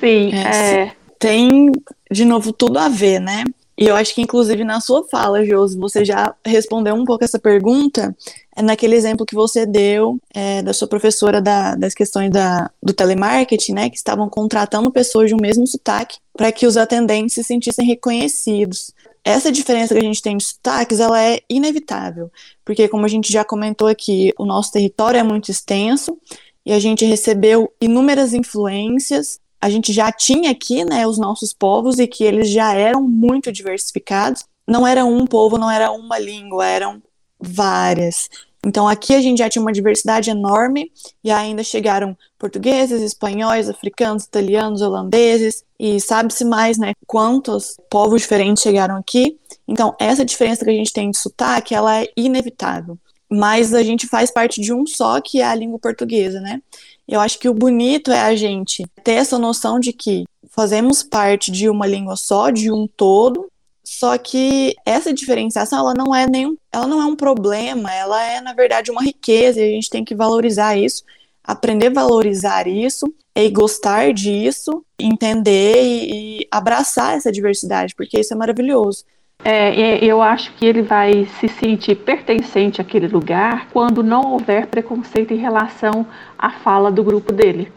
Sim, 0.00 0.32
é, 0.32 0.74
é. 0.74 0.92
tem 1.18 1.70
de 2.10 2.24
novo 2.24 2.52
tudo 2.52 2.78
a 2.78 2.88
ver, 2.88 3.20
né? 3.20 3.44
E 3.78 3.86
eu 3.86 3.96
acho 3.96 4.14
que, 4.14 4.22
inclusive, 4.22 4.64
na 4.64 4.80
sua 4.80 5.04
fala, 5.08 5.44
Josi, 5.44 5.78
você 5.78 6.04
já 6.04 6.34
respondeu 6.44 6.94
um 6.94 7.04
pouco 7.04 7.24
essa 7.24 7.38
pergunta 7.38 8.14
naquele 8.60 8.94
exemplo 8.96 9.24
que 9.24 9.34
você 9.34 9.64
deu 9.64 10.18
é, 10.34 10.62
da 10.62 10.72
sua 10.72 10.88
professora 10.88 11.40
da, 11.40 11.74
das 11.74 11.94
questões 11.94 12.30
da, 12.30 12.70
do 12.82 12.92
telemarketing, 12.92 13.72
né? 13.72 13.88
Que 13.88 13.96
estavam 13.96 14.28
contratando 14.28 14.90
pessoas 14.90 15.28
de 15.28 15.34
um 15.34 15.40
mesmo 15.40 15.66
sotaque 15.66 16.18
para 16.36 16.50
que 16.52 16.66
os 16.66 16.76
atendentes 16.76 17.34
se 17.34 17.44
sentissem 17.44 17.86
reconhecidos. 17.86 18.92
Essa 19.24 19.52
diferença 19.52 19.94
que 19.94 20.00
a 20.00 20.04
gente 20.04 20.20
tem 20.20 20.36
de 20.36 20.44
sotaques, 20.44 20.98
ela 20.98 21.22
é 21.22 21.40
inevitável, 21.48 22.30
porque 22.64 22.88
como 22.88 23.06
a 23.06 23.08
gente 23.08 23.32
já 23.32 23.44
comentou 23.44 23.86
aqui, 23.86 24.32
o 24.36 24.44
nosso 24.44 24.72
território 24.72 25.18
é 25.18 25.22
muito 25.22 25.50
extenso 25.50 26.18
e 26.66 26.72
a 26.72 26.78
gente 26.80 27.04
recebeu 27.04 27.72
inúmeras 27.80 28.34
influências 28.34 29.40
a 29.62 29.70
gente 29.70 29.92
já 29.92 30.10
tinha 30.10 30.50
aqui, 30.50 30.84
né, 30.84 31.06
os 31.06 31.18
nossos 31.18 31.54
povos 31.54 32.00
e 32.00 32.08
que 32.08 32.24
eles 32.24 32.50
já 32.50 32.74
eram 32.74 33.00
muito 33.00 33.52
diversificados. 33.52 34.44
Não 34.66 34.84
era 34.84 35.04
um 35.04 35.24
povo, 35.24 35.56
não 35.56 35.70
era 35.70 35.92
uma 35.92 36.18
língua, 36.18 36.66
eram 36.66 37.00
várias. 37.42 38.28
Então 38.64 38.86
aqui 38.86 39.14
a 39.14 39.20
gente 39.20 39.38
já 39.38 39.48
tinha 39.48 39.62
uma 39.62 39.72
diversidade 39.72 40.30
enorme 40.30 40.90
e 41.24 41.32
ainda 41.32 41.64
chegaram 41.64 42.16
portugueses, 42.38 43.02
espanhóis, 43.02 43.68
africanos, 43.68 44.24
italianos, 44.24 44.82
holandeses 44.82 45.64
e 45.78 46.00
sabe-se 46.00 46.44
mais, 46.44 46.78
né, 46.78 46.92
quantos 47.06 47.76
povos 47.90 48.22
diferentes 48.22 48.62
chegaram 48.62 48.96
aqui. 48.96 49.36
Então 49.66 49.94
essa 49.98 50.24
diferença 50.24 50.64
que 50.64 50.70
a 50.70 50.74
gente 50.74 50.92
tem 50.92 51.10
de 51.10 51.18
sotaque, 51.18 51.74
ela 51.74 52.02
é 52.02 52.08
inevitável. 52.16 52.96
Mas 53.28 53.74
a 53.74 53.82
gente 53.82 54.06
faz 54.06 54.30
parte 54.30 54.60
de 54.60 54.72
um 54.72 54.86
só, 54.86 55.20
que 55.20 55.40
é 55.40 55.44
a 55.44 55.54
língua 55.54 55.78
portuguesa, 55.78 56.38
né? 56.38 56.60
Eu 57.08 57.18
acho 57.18 57.38
que 57.38 57.48
o 57.48 57.54
bonito 57.54 58.12
é 58.12 58.20
a 58.20 58.36
gente 58.36 58.84
ter 59.02 59.12
essa 59.12 59.38
noção 59.38 59.80
de 59.80 59.92
que 59.92 60.24
fazemos 60.50 61.02
parte 61.02 61.50
de 61.50 61.68
uma 61.68 61.86
língua 61.86 62.14
só, 62.14 62.50
de 62.50 62.70
um 62.70 62.86
todo, 62.86 63.50
só 63.92 64.16
que 64.16 64.74
essa 64.86 65.12
diferenciação 65.12 65.78
ela 65.78 65.92
não 65.92 66.14
é 66.14 66.26
nenhum, 66.26 66.56
ela 66.72 66.86
não 66.86 66.98
é 66.98 67.04
um 67.04 67.14
problema, 67.14 67.92
ela 67.92 68.24
é 68.24 68.40
na 68.40 68.54
verdade 68.54 68.90
uma 68.90 69.02
riqueza 69.02 69.60
e 69.60 69.64
a 69.64 69.70
gente 69.70 69.90
tem 69.90 70.02
que 70.02 70.14
valorizar 70.14 70.74
isso, 70.78 71.04
aprender 71.44 71.88
a 71.88 72.00
valorizar 72.00 72.66
isso 72.66 73.04
e 73.36 73.50
gostar 73.50 74.14
disso, 74.14 74.82
entender 74.98 75.82
e, 75.82 76.40
e 76.40 76.48
abraçar 76.50 77.18
essa 77.18 77.30
diversidade, 77.30 77.94
porque 77.94 78.18
isso 78.18 78.32
é 78.32 78.36
maravilhoso. 78.36 79.04
É, 79.44 80.02
eu 80.02 80.22
acho 80.22 80.54
que 80.54 80.64
ele 80.64 80.80
vai 80.80 81.26
se 81.38 81.46
sentir 81.48 81.96
pertencente 81.96 82.80
àquele 82.80 83.08
lugar 83.08 83.68
quando 83.74 84.02
não 84.02 84.32
houver 84.32 84.68
preconceito 84.68 85.34
em 85.34 85.38
relação 85.38 86.06
à 86.38 86.50
fala 86.50 86.90
do 86.90 87.04
grupo 87.04 87.30
dele. 87.30 87.70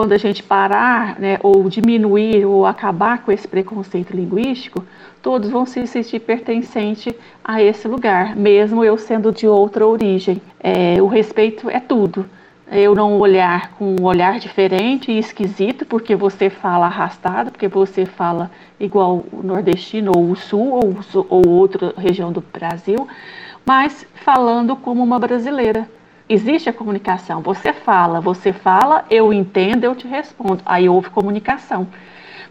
Quando 0.00 0.12
a 0.12 0.18
gente 0.18 0.42
parar, 0.42 1.20
né, 1.20 1.38
ou 1.42 1.68
diminuir 1.68 2.46
ou 2.46 2.64
acabar 2.64 3.22
com 3.22 3.30
esse 3.30 3.46
preconceito 3.46 4.16
linguístico, 4.16 4.82
todos 5.20 5.50
vão 5.50 5.66
se 5.66 5.86
sentir 5.86 6.20
pertencente 6.20 7.14
a 7.44 7.62
esse 7.62 7.86
lugar, 7.86 8.34
mesmo 8.34 8.82
eu 8.82 8.96
sendo 8.96 9.30
de 9.30 9.46
outra 9.46 9.86
origem. 9.86 10.40
É, 10.58 11.02
o 11.02 11.06
respeito 11.06 11.68
é 11.68 11.78
tudo 11.78 12.24
eu 12.72 12.94
não 12.94 13.18
olhar 13.18 13.72
com 13.72 13.96
um 14.00 14.04
olhar 14.04 14.38
diferente 14.38 15.12
e 15.12 15.18
esquisito, 15.18 15.84
porque 15.84 16.16
você 16.16 16.48
fala 16.48 16.86
arrastado, 16.86 17.50
porque 17.50 17.68
você 17.68 18.06
fala 18.06 18.50
igual 18.78 19.22
o 19.30 19.42
nordestino, 19.42 20.12
ou 20.16 20.30
o 20.30 20.36
sul, 20.36 20.80
ou, 20.82 21.26
ou 21.28 21.46
outra 21.46 21.92
região 21.98 22.32
do 22.32 22.40
Brasil, 22.40 23.06
mas 23.66 24.06
falando 24.24 24.74
como 24.76 25.02
uma 25.02 25.18
brasileira. 25.18 25.86
Existe 26.30 26.70
a 26.70 26.72
comunicação. 26.72 27.42
Você 27.42 27.72
fala, 27.72 28.20
você 28.20 28.52
fala, 28.52 29.04
eu 29.10 29.32
entendo, 29.32 29.84
eu 29.84 29.94
te 29.94 30.06
respondo. 30.06 30.62
Aí 30.64 30.88
houve 30.88 31.10
comunicação. 31.10 31.88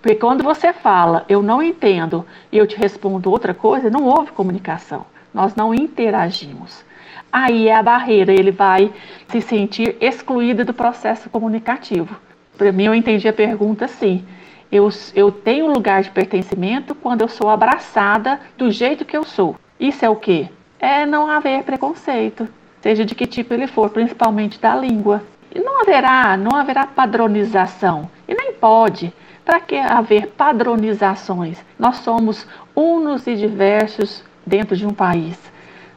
Porque 0.01 0.15
quando 0.15 0.43
você 0.43 0.73
fala, 0.73 1.25
eu 1.27 1.41
não 1.41 1.63
entendo, 1.63 2.25
e 2.51 2.57
eu 2.57 2.67
te 2.67 2.77
respondo 2.77 3.31
outra 3.31 3.53
coisa, 3.53 3.89
não 3.89 4.03
houve 4.03 4.31
comunicação. 4.31 5.05
Nós 5.33 5.55
não 5.55 5.73
interagimos 5.73 6.83
aí 7.31 7.67
é 7.67 7.75
a 7.75 7.83
barreira, 7.83 8.31
ele 8.31 8.51
vai 8.51 8.91
se 9.27 9.41
sentir 9.41 9.95
excluído 10.01 10.65
do 10.65 10.73
processo 10.73 11.29
comunicativo. 11.29 12.19
Para 12.57 12.71
mim, 12.71 12.85
eu 12.85 12.95
entendi 12.95 13.27
a 13.27 13.33
pergunta 13.33 13.85
assim. 13.85 14.25
Eu, 14.71 14.89
eu 15.15 15.31
tenho 15.31 15.71
lugar 15.71 16.03
de 16.03 16.11
pertencimento 16.11 16.93
quando 16.93 17.21
eu 17.21 17.27
sou 17.27 17.49
abraçada 17.49 18.39
do 18.57 18.69
jeito 18.69 19.05
que 19.05 19.17
eu 19.17 19.23
sou. 19.23 19.55
Isso 19.79 20.05
é 20.05 20.09
o 20.09 20.15
quê? 20.15 20.49
É 20.79 21.05
não 21.05 21.27
haver 21.27 21.63
preconceito, 21.63 22.47
seja 22.81 23.05
de 23.05 23.15
que 23.15 23.25
tipo 23.25 23.53
ele 23.53 23.67
for, 23.67 23.89
principalmente 23.89 24.59
da 24.59 24.75
língua. 24.75 25.23
E 25.53 25.59
não 25.59 25.81
haverá, 25.81 26.37
não 26.37 26.55
haverá 26.55 26.85
padronização. 26.85 28.09
E 28.27 28.33
nem 28.33 28.53
pode. 28.53 29.13
Para 29.43 29.59
que 29.59 29.75
haver 29.75 30.27
padronizações? 30.27 31.57
Nós 31.77 31.97
somos 31.97 32.45
unos 32.75 33.25
e 33.25 33.35
diversos 33.35 34.23
dentro 34.45 34.75
de 34.75 34.85
um 34.85 34.93
país. 34.93 35.37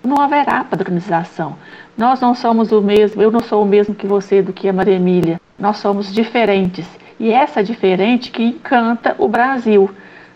não 0.04 0.20
haverá 0.20 0.64
padronização. 0.64 1.56
Nós 1.96 2.20
não 2.20 2.34
somos 2.34 2.72
o 2.72 2.80
mesmo, 2.80 3.22
eu 3.22 3.30
não 3.30 3.40
sou 3.40 3.62
o 3.62 3.66
mesmo 3.66 3.94
que 3.94 4.06
você, 4.06 4.42
do 4.42 4.52
que 4.52 4.68
a 4.68 4.72
Maria 4.72 4.96
Emília. 4.96 5.40
Nós 5.58 5.76
somos 5.76 6.12
diferentes. 6.12 6.88
E 7.20 7.30
essa 7.30 7.62
diferente 7.62 8.32
que 8.32 8.42
encanta 8.42 9.14
o 9.18 9.28
Brasil. 9.28 9.90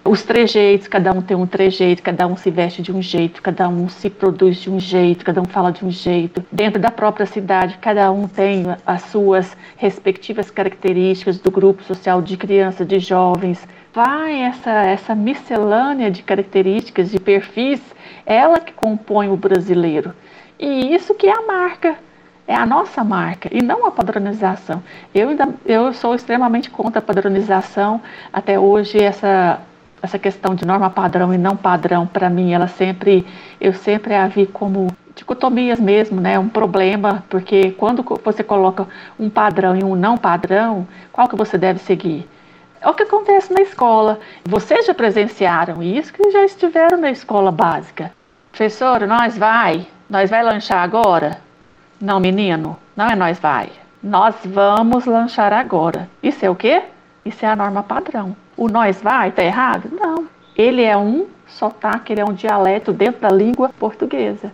Os 0.08 0.22
trejeitos, 0.22 0.86
cada 0.86 1.12
um 1.12 1.20
tem 1.20 1.36
um 1.36 1.46
trejeito, 1.46 2.02
cada 2.02 2.26
um 2.26 2.36
se 2.36 2.50
veste 2.50 2.80
de 2.80 2.92
um 2.92 3.02
jeito, 3.02 3.42
cada 3.42 3.68
um 3.68 3.88
se 3.88 4.08
produz 4.08 4.58
de 4.58 4.70
um 4.70 4.78
jeito, 4.78 5.24
cada 5.24 5.40
um 5.40 5.44
fala 5.44 5.72
de 5.72 5.84
um 5.84 5.90
jeito. 5.90 6.44
Dentro 6.52 6.80
da 6.80 6.90
própria 6.90 7.26
cidade, 7.26 7.76
cada 7.80 8.10
um 8.12 8.28
tem 8.28 8.64
as 8.86 9.02
suas 9.02 9.56
respectivas 9.76 10.50
características 10.50 11.38
do 11.38 11.50
grupo 11.50 11.82
social 11.82 12.22
de 12.22 12.36
crianças, 12.36 12.86
de 12.86 13.00
jovens. 13.00 13.66
Vai 13.92 14.42
essa, 14.42 14.70
essa 14.70 15.14
miscelânea 15.14 16.10
de 16.10 16.22
características, 16.22 17.10
de 17.10 17.18
perfis, 17.18 17.80
ela 18.24 18.60
que 18.60 18.72
compõe 18.72 19.28
o 19.28 19.36
brasileiro. 19.36 20.14
E 20.58 20.94
isso 20.94 21.14
que 21.14 21.26
é 21.26 21.36
a 21.36 21.46
marca, 21.46 21.96
é 22.46 22.54
a 22.54 22.64
nossa 22.64 23.02
marca 23.02 23.48
e 23.52 23.60
não 23.60 23.86
a 23.86 23.90
padronização. 23.90 24.82
Eu, 25.14 25.30
ainda, 25.30 25.48
eu 25.64 25.92
sou 25.92 26.14
extremamente 26.14 26.70
contra 26.70 27.00
a 27.00 27.02
padronização. 27.02 28.00
Até 28.32 28.58
hoje, 28.58 28.98
essa, 28.98 29.60
essa 30.02 30.18
questão 30.18 30.54
de 30.54 30.66
norma 30.66 30.90
padrão 30.90 31.32
e 31.32 31.38
não 31.38 31.56
padrão, 31.56 32.06
para 32.06 32.28
mim, 32.28 32.52
ela 32.52 32.68
sempre, 32.68 33.26
eu 33.60 33.72
sempre 33.72 34.14
a 34.14 34.28
vi 34.28 34.46
como 34.46 34.88
dicotomias 35.14 35.80
mesmo, 35.80 36.20
né? 36.20 36.38
Um 36.38 36.48
problema, 36.48 37.24
porque 37.28 37.70
quando 37.72 38.04
você 38.22 38.42
coloca 38.42 38.86
um 39.18 39.30
padrão 39.30 39.74
e 39.76 39.82
um 39.82 39.94
não 39.94 40.16
padrão, 40.16 40.86
qual 41.10 41.28
que 41.28 41.36
você 41.36 41.56
deve 41.56 41.78
seguir? 41.80 42.28
É 42.80 42.88
o 42.88 42.94
que 42.94 43.02
acontece 43.02 43.52
na 43.52 43.62
escola. 43.62 44.20
Vocês 44.44 44.86
já 44.86 44.94
presenciaram 44.94 45.82
isso, 45.82 46.12
que 46.12 46.30
já 46.30 46.44
estiveram 46.44 46.98
na 46.98 47.10
escola 47.10 47.50
básica. 47.50 48.12
Professora, 48.50 49.06
nós 49.06 49.36
vai, 49.36 49.86
nós 50.08 50.30
vai 50.30 50.42
lanchar 50.42 50.82
agora? 50.84 51.40
Não, 52.00 52.20
menino, 52.20 52.76
não 52.94 53.06
é 53.06 53.16
nós 53.16 53.38
vai. 53.38 53.70
Nós 54.02 54.34
vamos 54.44 55.06
lanchar 55.06 55.52
agora. 55.52 56.08
Isso 56.22 56.44
é 56.44 56.50
o 56.50 56.54
quê? 56.54 56.82
Isso 57.24 57.44
é 57.44 57.48
a 57.48 57.56
norma 57.56 57.82
padrão. 57.82 58.36
O 58.56 58.68
nós 58.68 59.00
vai 59.02 59.30
tá 59.32 59.44
errado? 59.44 59.88
Não. 59.92 60.26
Ele 60.56 60.82
é 60.82 60.96
um 60.96 61.26
sotaque, 61.46 62.12
ele 62.12 62.20
é 62.20 62.24
um 62.24 62.32
dialeto 62.32 62.92
dentro 62.92 63.20
da 63.20 63.28
língua 63.28 63.70
portuguesa. 63.78 64.52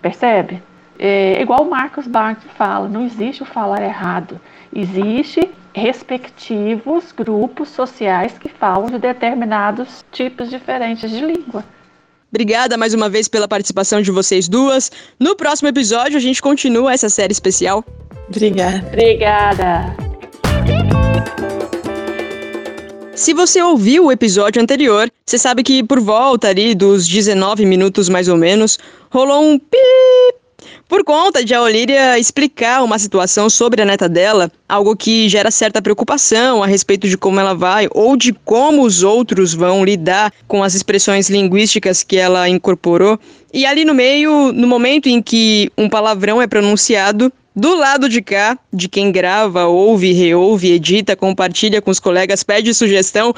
Percebe? 0.00 0.62
É 0.98 1.40
igual 1.40 1.62
o 1.62 1.70
Marcos 1.70 2.06
Barth 2.06 2.42
fala, 2.56 2.88
não 2.88 3.04
existe 3.04 3.42
o 3.42 3.46
falar 3.46 3.82
errado. 3.82 4.40
Existe 4.74 5.50
respectivos 5.74 7.12
grupos 7.12 7.68
sociais 7.70 8.38
que 8.38 8.48
falam 8.48 8.86
de 8.86 8.98
determinados 8.98 10.04
tipos 10.12 10.50
diferentes 10.50 11.10
de 11.10 11.20
língua. 11.20 11.64
Obrigada 12.30 12.78
mais 12.78 12.94
uma 12.94 13.08
vez 13.08 13.28
pela 13.28 13.46
participação 13.46 14.00
de 14.00 14.10
vocês 14.10 14.48
duas. 14.48 14.90
No 15.20 15.36
próximo 15.36 15.68
episódio 15.68 16.16
a 16.16 16.20
gente 16.20 16.40
continua 16.40 16.92
essa 16.92 17.08
série 17.08 17.32
especial. 17.32 17.84
Obrigada. 18.28 18.86
Obrigada. 18.86 19.96
Se 23.22 23.32
você 23.32 23.62
ouviu 23.62 24.06
o 24.06 24.10
episódio 24.10 24.60
anterior, 24.60 25.08
você 25.24 25.38
sabe 25.38 25.62
que 25.62 25.84
por 25.84 26.00
volta 26.00 26.48
ali 26.48 26.74
dos 26.74 27.06
19 27.06 27.64
minutos 27.64 28.08
mais 28.08 28.26
ou 28.26 28.36
menos, 28.36 28.80
rolou 29.12 29.44
um 29.44 29.60
pip 29.60 30.42
por 30.88 31.04
conta 31.04 31.44
de 31.44 31.54
a 31.54 31.62
Olíria 31.62 32.18
explicar 32.18 32.82
uma 32.82 32.98
situação 32.98 33.48
sobre 33.48 33.80
a 33.80 33.84
neta 33.84 34.08
dela, 34.08 34.50
algo 34.68 34.96
que 34.96 35.28
gera 35.28 35.52
certa 35.52 35.80
preocupação 35.80 36.64
a 36.64 36.66
respeito 36.66 37.08
de 37.08 37.16
como 37.16 37.38
ela 37.38 37.54
vai 37.54 37.88
ou 37.92 38.16
de 38.16 38.32
como 38.32 38.82
os 38.82 39.04
outros 39.04 39.54
vão 39.54 39.84
lidar 39.84 40.32
com 40.48 40.64
as 40.64 40.74
expressões 40.74 41.30
linguísticas 41.30 42.02
que 42.02 42.16
ela 42.16 42.48
incorporou. 42.48 43.20
E 43.54 43.64
ali 43.64 43.84
no 43.84 43.94
meio, 43.94 44.52
no 44.52 44.66
momento 44.66 45.08
em 45.08 45.22
que 45.22 45.70
um 45.78 45.88
palavrão 45.88 46.42
é 46.42 46.48
pronunciado, 46.48 47.32
do 47.54 47.74
lado 47.74 48.08
de 48.08 48.22
cá, 48.22 48.58
de 48.72 48.88
quem 48.88 49.12
grava, 49.12 49.66
ouve, 49.66 50.12
reouve, 50.12 50.72
edita, 50.72 51.14
compartilha 51.14 51.82
com 51.82 51.90
os 51.90 52.00
colegas, 52.00 52.42
pede 52.42 52.72
sugestão, 52.74 53.34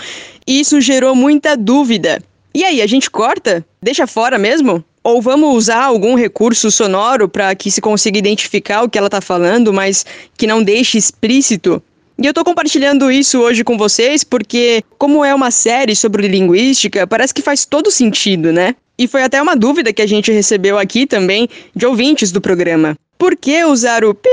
isso 0.46 0.81
gerou 0.81 1.14
muita 1.14 1.57
dúvida. 1.57 2.22
E 2.55 2.64
aí, 2.64 2.81
a 2.81 2.87
gente 2.87 3.11
corta? 3.11 3.66
Deixa 3.83 4.07
fora 4.07 4.38
mesmo? 4.38 4.85
Ou 5.03 5.20
vamos 5.20 5.55
usar 5.55 5.85
algum 5.85 6.14
recurso 6.14 6.70
sonoro 6.70 7.29
para 7.29 7.55
que 7.55 7.70
se 7.70 7.81
consiga 7.81 8.18
identificar 8.18 8.83
o 8.83 8.88
que 8.88 8.96
ela 8.96 9.09
está 9.09 9.20
falando, 9.20 9.72
mas 9.72 10.07
que 10.37 10.46
não 10.46 10.62
deixe 10.62 10.96
explícito? 10.96 11.83
E 12.16 12.24
eu 12.24 12.31
estou 12.31 12.44
compartilhando 12.44 13.11
isso 13.11 13.40
hoje 13.40 13.64
com 13.64 13.77
vocês 13.77 14.22
porque, 14.22 14.85
como 14.96 15.24
é 15.24 15.35
uma 15.35 15.50
série 15.50 15.96
sobre 15.96 16.29
linguística, 16.29 17.09
parece 17.09 17.35
que 17.35 17.42
faz 17.42 17.66
todo 17.66 17.90
sentido, 17.90 18.53
né? 18.53 18.77
E 18.96 19.09
foi 19.09 19.24
até 19.24 19.42
uma 19.42 19.57
dúvida 19.57 19.92
que 19.92 20.00
a 20.00 20.07
gente 20.07 20.31
recebeu 20.31 20.79
aqui 20.79 21.07
também 21.07 21.48
de 21.74 21.85
ouvintes 21.85 22.31
do 22.31 22.40
programa. 22.40 22.96
Por 23.18 23.37
que 23.37 23.64
usar 23.64 24.05
o 24.05 24.14
pi? 24.14 24.29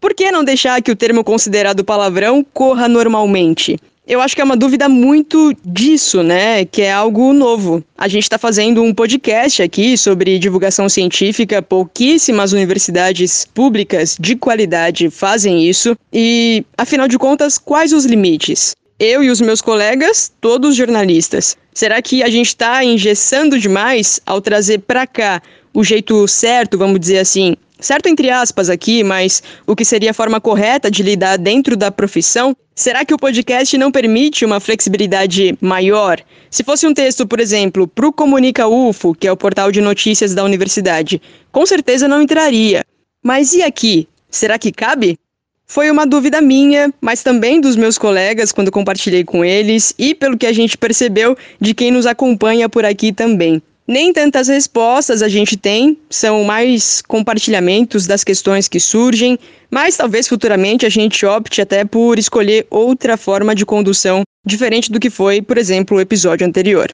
Por 0.00 0.14
que 0.14 0.30
não 0.30 0.44
deixar 0.44 0.82
que 0.82 0.90
o 0.90 0.96
termo 0.96 1.24
considerado 1.24 1.84
palavrão 1.84 2.44
corra 2.52 2.88
normalmente? 2.88 3.78
Eu 4.06 4.20
acho 4.20 4.34
que 4.34 4.42
é 4.42 4.44
uma 4.44 4.56
dúvida 4.56 4.86
muito 4.86 5.56
disso, 5.64 6.22
né? 6.22 6.66
Que 6.66 6.82
é 6.82 6.92
algo 6.92 7.32
novo. 7.32 7.82
A 7.96 8.06
gente 8.06 8.24
está 8.24 8.36
fazendo 8.36 8.82
um 8.82 8.92
podcast 8.92 9.62
aqui 9.62 9.96
sobre 9.96 10.38
divulgação 10.38 10.90
científica. 10.90 11.62
Pouquíssimas 11.62 12.52
universidades 12.52 13.46
públicas 13.46 14.14
de 14.20 14.36
qualidade 14.36 15.08
fazem 15.08 15.66
isso. 15.66 15.96
E, 16.12 16.66
afinal 16.76 17.08
de 17.08 17.16
contas, 17.16 17.56
quais 17.56 17.94
os 17.94 18.04
limites? 18.04 18.76
Eu 19.00 19.24
e 19.24 19.30
os 19.30 19.40
meus 19.40 19.62
colegas, 19.62 20.30
todos 20.38 20.76
jornalistas. 20.76 21.56
Será 21.72 22.02
que 22.02 22.22
a 22.22 22.28
gente 22.28 22.48
está 22.48 22.84
engessando 22.84 23.58
demais 23.58 24.20
ao 24.26 24.38
trazer 24.38 24.80
para 24.80 25.06
cá 25.06 25.40
o 25.72 25.82
jeito 25.82 26.28
certo, 26.28 26.78
vamos 26.78 27.00
dizer 27.00 27.18
assim, 27.18 27.56
certo 27.84 28.06
entre 28.06 28.30
aspas 28.30 28.70
aqui, 28.70 29.04
mas 29.04 29.42
o 29.66 29.76
que 29.76 29.84
seria 29.84 30.10
a 30.10 30.14
forma 30.14 30.40
correta 30.40 30.90
de 30.90 31.02
lidar 31.02 31.36
dentro 31.36 31.76
da 31.76 31.90
profissão? 31.90 32.56
Será 32.74 33.04
que 33.04 33.14
o 33.14 33.18
podcast 33.18 33.76
não 33.76 33.92
permite 33.92 34.44
uma 34.44 34.58
flexibilidade 34.58 35.56
maior? 35.60 36.20
Se 36.50 36.64
fosse 36.64 36.86
um 36.86 36.94
texto, 36.94 37.26
por 37.26 37.38
exemplo, 37.38 37.86
para 37.86 38.06
o 38.06 38.12
Comunica 38.12 38.66
UFO, 38.66 39.14
que 39.14 39.28
é 39.28 39.32
o 39.32 39.36
portal 39.36 39.70
de 39.70 39.80
notícias 39.80 40.34
da 40.34 40.42
universidade, 40.42 41.20
com 41.52 41.64
certeza 41.66 42.08
não 42.08 42.22
entraria. 42.22 42.84
Mas 43.22 43.52
e 43.52 43.62
aqui? 43.62 44.08
Será 44.30 44.58
que 44.58 44.72
cabe? 44.72 45.18
Foi 45.66 45.90
uma 45.90 46.06
dúvida 46.06 46.40
minha, 46.40 46.92
mas 47.00 47.22
também 47.22 47.60
dos 47.60 47.76
meus 47.76 47.96
colegas 47.96 48.50
quando 48.50 48.70
compartilhei 48.70 49.24
com 49.24 49.44
eles 49.44 49.94
e 49.98 50.14
pelo 50.14 50.36
que 50.36 50.46
a 50.46 50.52
gente 50.52 50.76
percebeu 50.76 51.36
de 51.60 51.74
quem 51.74 51.90
nos 51.90 52.06
acompanha 52.06 52.68
por 52.68 52.84
aqui 52.84 53.12
também. 53.12 53.62
Nem 53.86 54.14
tantas 54.14 54.48
respostas 54.48 55.20
a 55.20 55.28
gente 55.28 55.58
tem, 55.58 55.98
são 56.08 56.42
mais 56.42 57.02
compartilhamentos 57.02 58.06
das 58.06 58.24
questões 58.24 58.66
que 58.66 58.80
surgem, 58.80 59.38
mas 59.70 59.94
talvez 59.96 60.26
futuramente 60.26 60.86
a 60.86 60.88
gente 60.88 61.26
opte 61.26 61.60
até 61.60 61.84
por 61.84 62.18
escolher 62.18 62.66
outra 62.70 63.18
forma 63.18 63.54
de 63.54 63.66
condução, 63.66 64.22
diferente 64.44 64.90
do 64.90 64.98
que 64.98 65.10
foi, 65.10 65.42
por 65.42 65.58
exemplo, 65.58 65.98
o 65.98 66.00
episódio 66.00 66.46
anterior. 66.46 66.88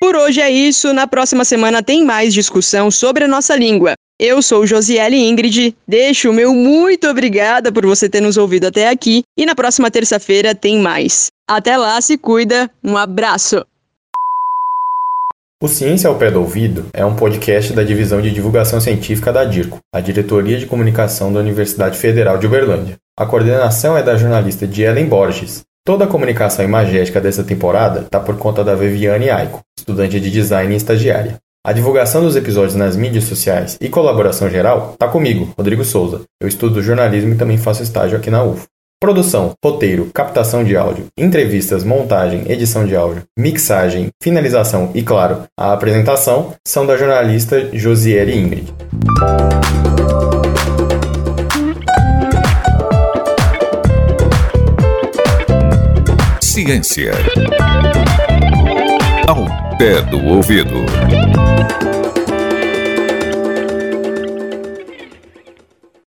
Por 0.00 0.16
hoje 0.16 0.40
é 0.40 0.50
isso, 0.50 0.94
na 0.94 1.06
próxima 1.06 1.44
semana 1.44 1.82
tem 1.82 2.02
mais 2.02 2.32
discussão 2.32 2.90
sobre 2.90 3.24
a 3.24 3.28
nossa 3.28 3.54
língua. 3.54 3.94
Eu 4.18 4.40
sou 4.40 4.66
Josiele 4.66 5.16
Ingrid, 5.16 5.76
deixo 5.86 6.30
o 6.30 6.32
meu 6.32 6.54
muito 6.54 7.06
obrigada 7.06 7.70
por 7.70 7.84
você 7.84 8.08
ter 8.08 8.20
nos 8.20 8.38
ouvido 8.38 8.66
até 8.66 8.88
aqui 8.88 9.24
e 9.36 9.44
na 9.44 9.54
próxima 9.54 9.90
terça-feira 9.90 10.54
tem 10.54 10.78
mais. 10.78 11.26
Até 11.46 11.76
lá, 11.76 12.00
se 12.00 12.16
cuida, 12.16 12.70
um 12.82 12.96
abraço! 12.96 13.64
O 15.64 15.68
Ciência 15.68 16.10
ao 16.10 16.16
Pé 16.16 16.30
do 16.30 16.42
Ouvido 16.42 16.84
é 16.92 17.06
um 17.06 17.16
podcast 17.16 17.72
da 17.72 17.82
Divisão 17.82 18.20
de 18.20 18.30
Divulgação 18.30 18.82
Científica 18.82 19.32
da 19.32 19.46
DIRCO, 19.46 19.78
a 19.94 19.98
Diretoria 19.98 20.58
de 20.58 20.66
Comunicação 20.66 21.32
da 21.32 21.40
Universidade 21.40 21.96
Federal 21.96 22.36
de 22.36 22.46
Uberlândia. 22.46 22.96
A 23.18 23.24
coordenação 23.24 23.96
é 23.96 24.02
da 24.02 24.14
jornalista 24.14 24.66
Ellen 24.66 25.06
Borges. 25.06 25.62
Toda 25.82 26.04
a 26.04 26.06
comunicação 26.06 26.62
imagética 26.66 27.18
dessa 27.18 27.42
temporada 27.42 28.00
está 28.00 28.20
por 28.20 28.36
conta 28.36 28.62
da 28.62 28.74
Viviane 28.74 29.30
Aiko, 29.30 29.62
estudante 29.78 30.20
de 30.20 30.30
design 30.30 30.74
e 30.74 30.76
estagiária. 30.76 31.38
A 31.66 31.72
divulgação 31.72 32.20
dos 32.20 32.36
episódios 32.36 32.74
nas 32.74 32.94
mídias 32.94 33.24
sociais 33.24 33.78
e 33.80 33.88
colaboração 33.88 34.50
geral 34.50 34.90
está 34.92 35.08
comigo, 35.08 35.54
Rodrigo 35.56 35.82
Souza. 35.82 36.20
Eu 36.42 36.46
estudo 36.46 36.82
jornalismo 36.82 37.32
e 37.32 37.38
também 37.38 37.56
faço 37.56 37.82
estágio 37.82 38.18
aqui 38.18 38.28
na 38.28 38.44
UFO. 38.44 38.66
Produção, 39.00 39.52
roteiro, 39.62 40.10
captação 40.14 40.64
de 40.64 40.76
áudio, 40.76 41.06
entrevistas, 41.18 41.84
montagem, 41.84 42.50
edição 42.50 42.86
de 42.86 42.96
áudio, 42.96 43.22
mixagem, 43.38 44.08
finalização 44.22 44.90
e, 44.94 45.02
claro, 45.02 45.42
a 45.58 45.72
apresentação 45.72 46.54
são 46.66 46.86
da 46.86 46.96
jornalista 46.96 47.68
Josiele 47.76 48.34
Ingrid. 48.34 48.72
Ciência 56.40 57.12
ao 59.28 59.44
pé 59.76 60.00
do 60.02 60.24
ouvido. 60.24 60.74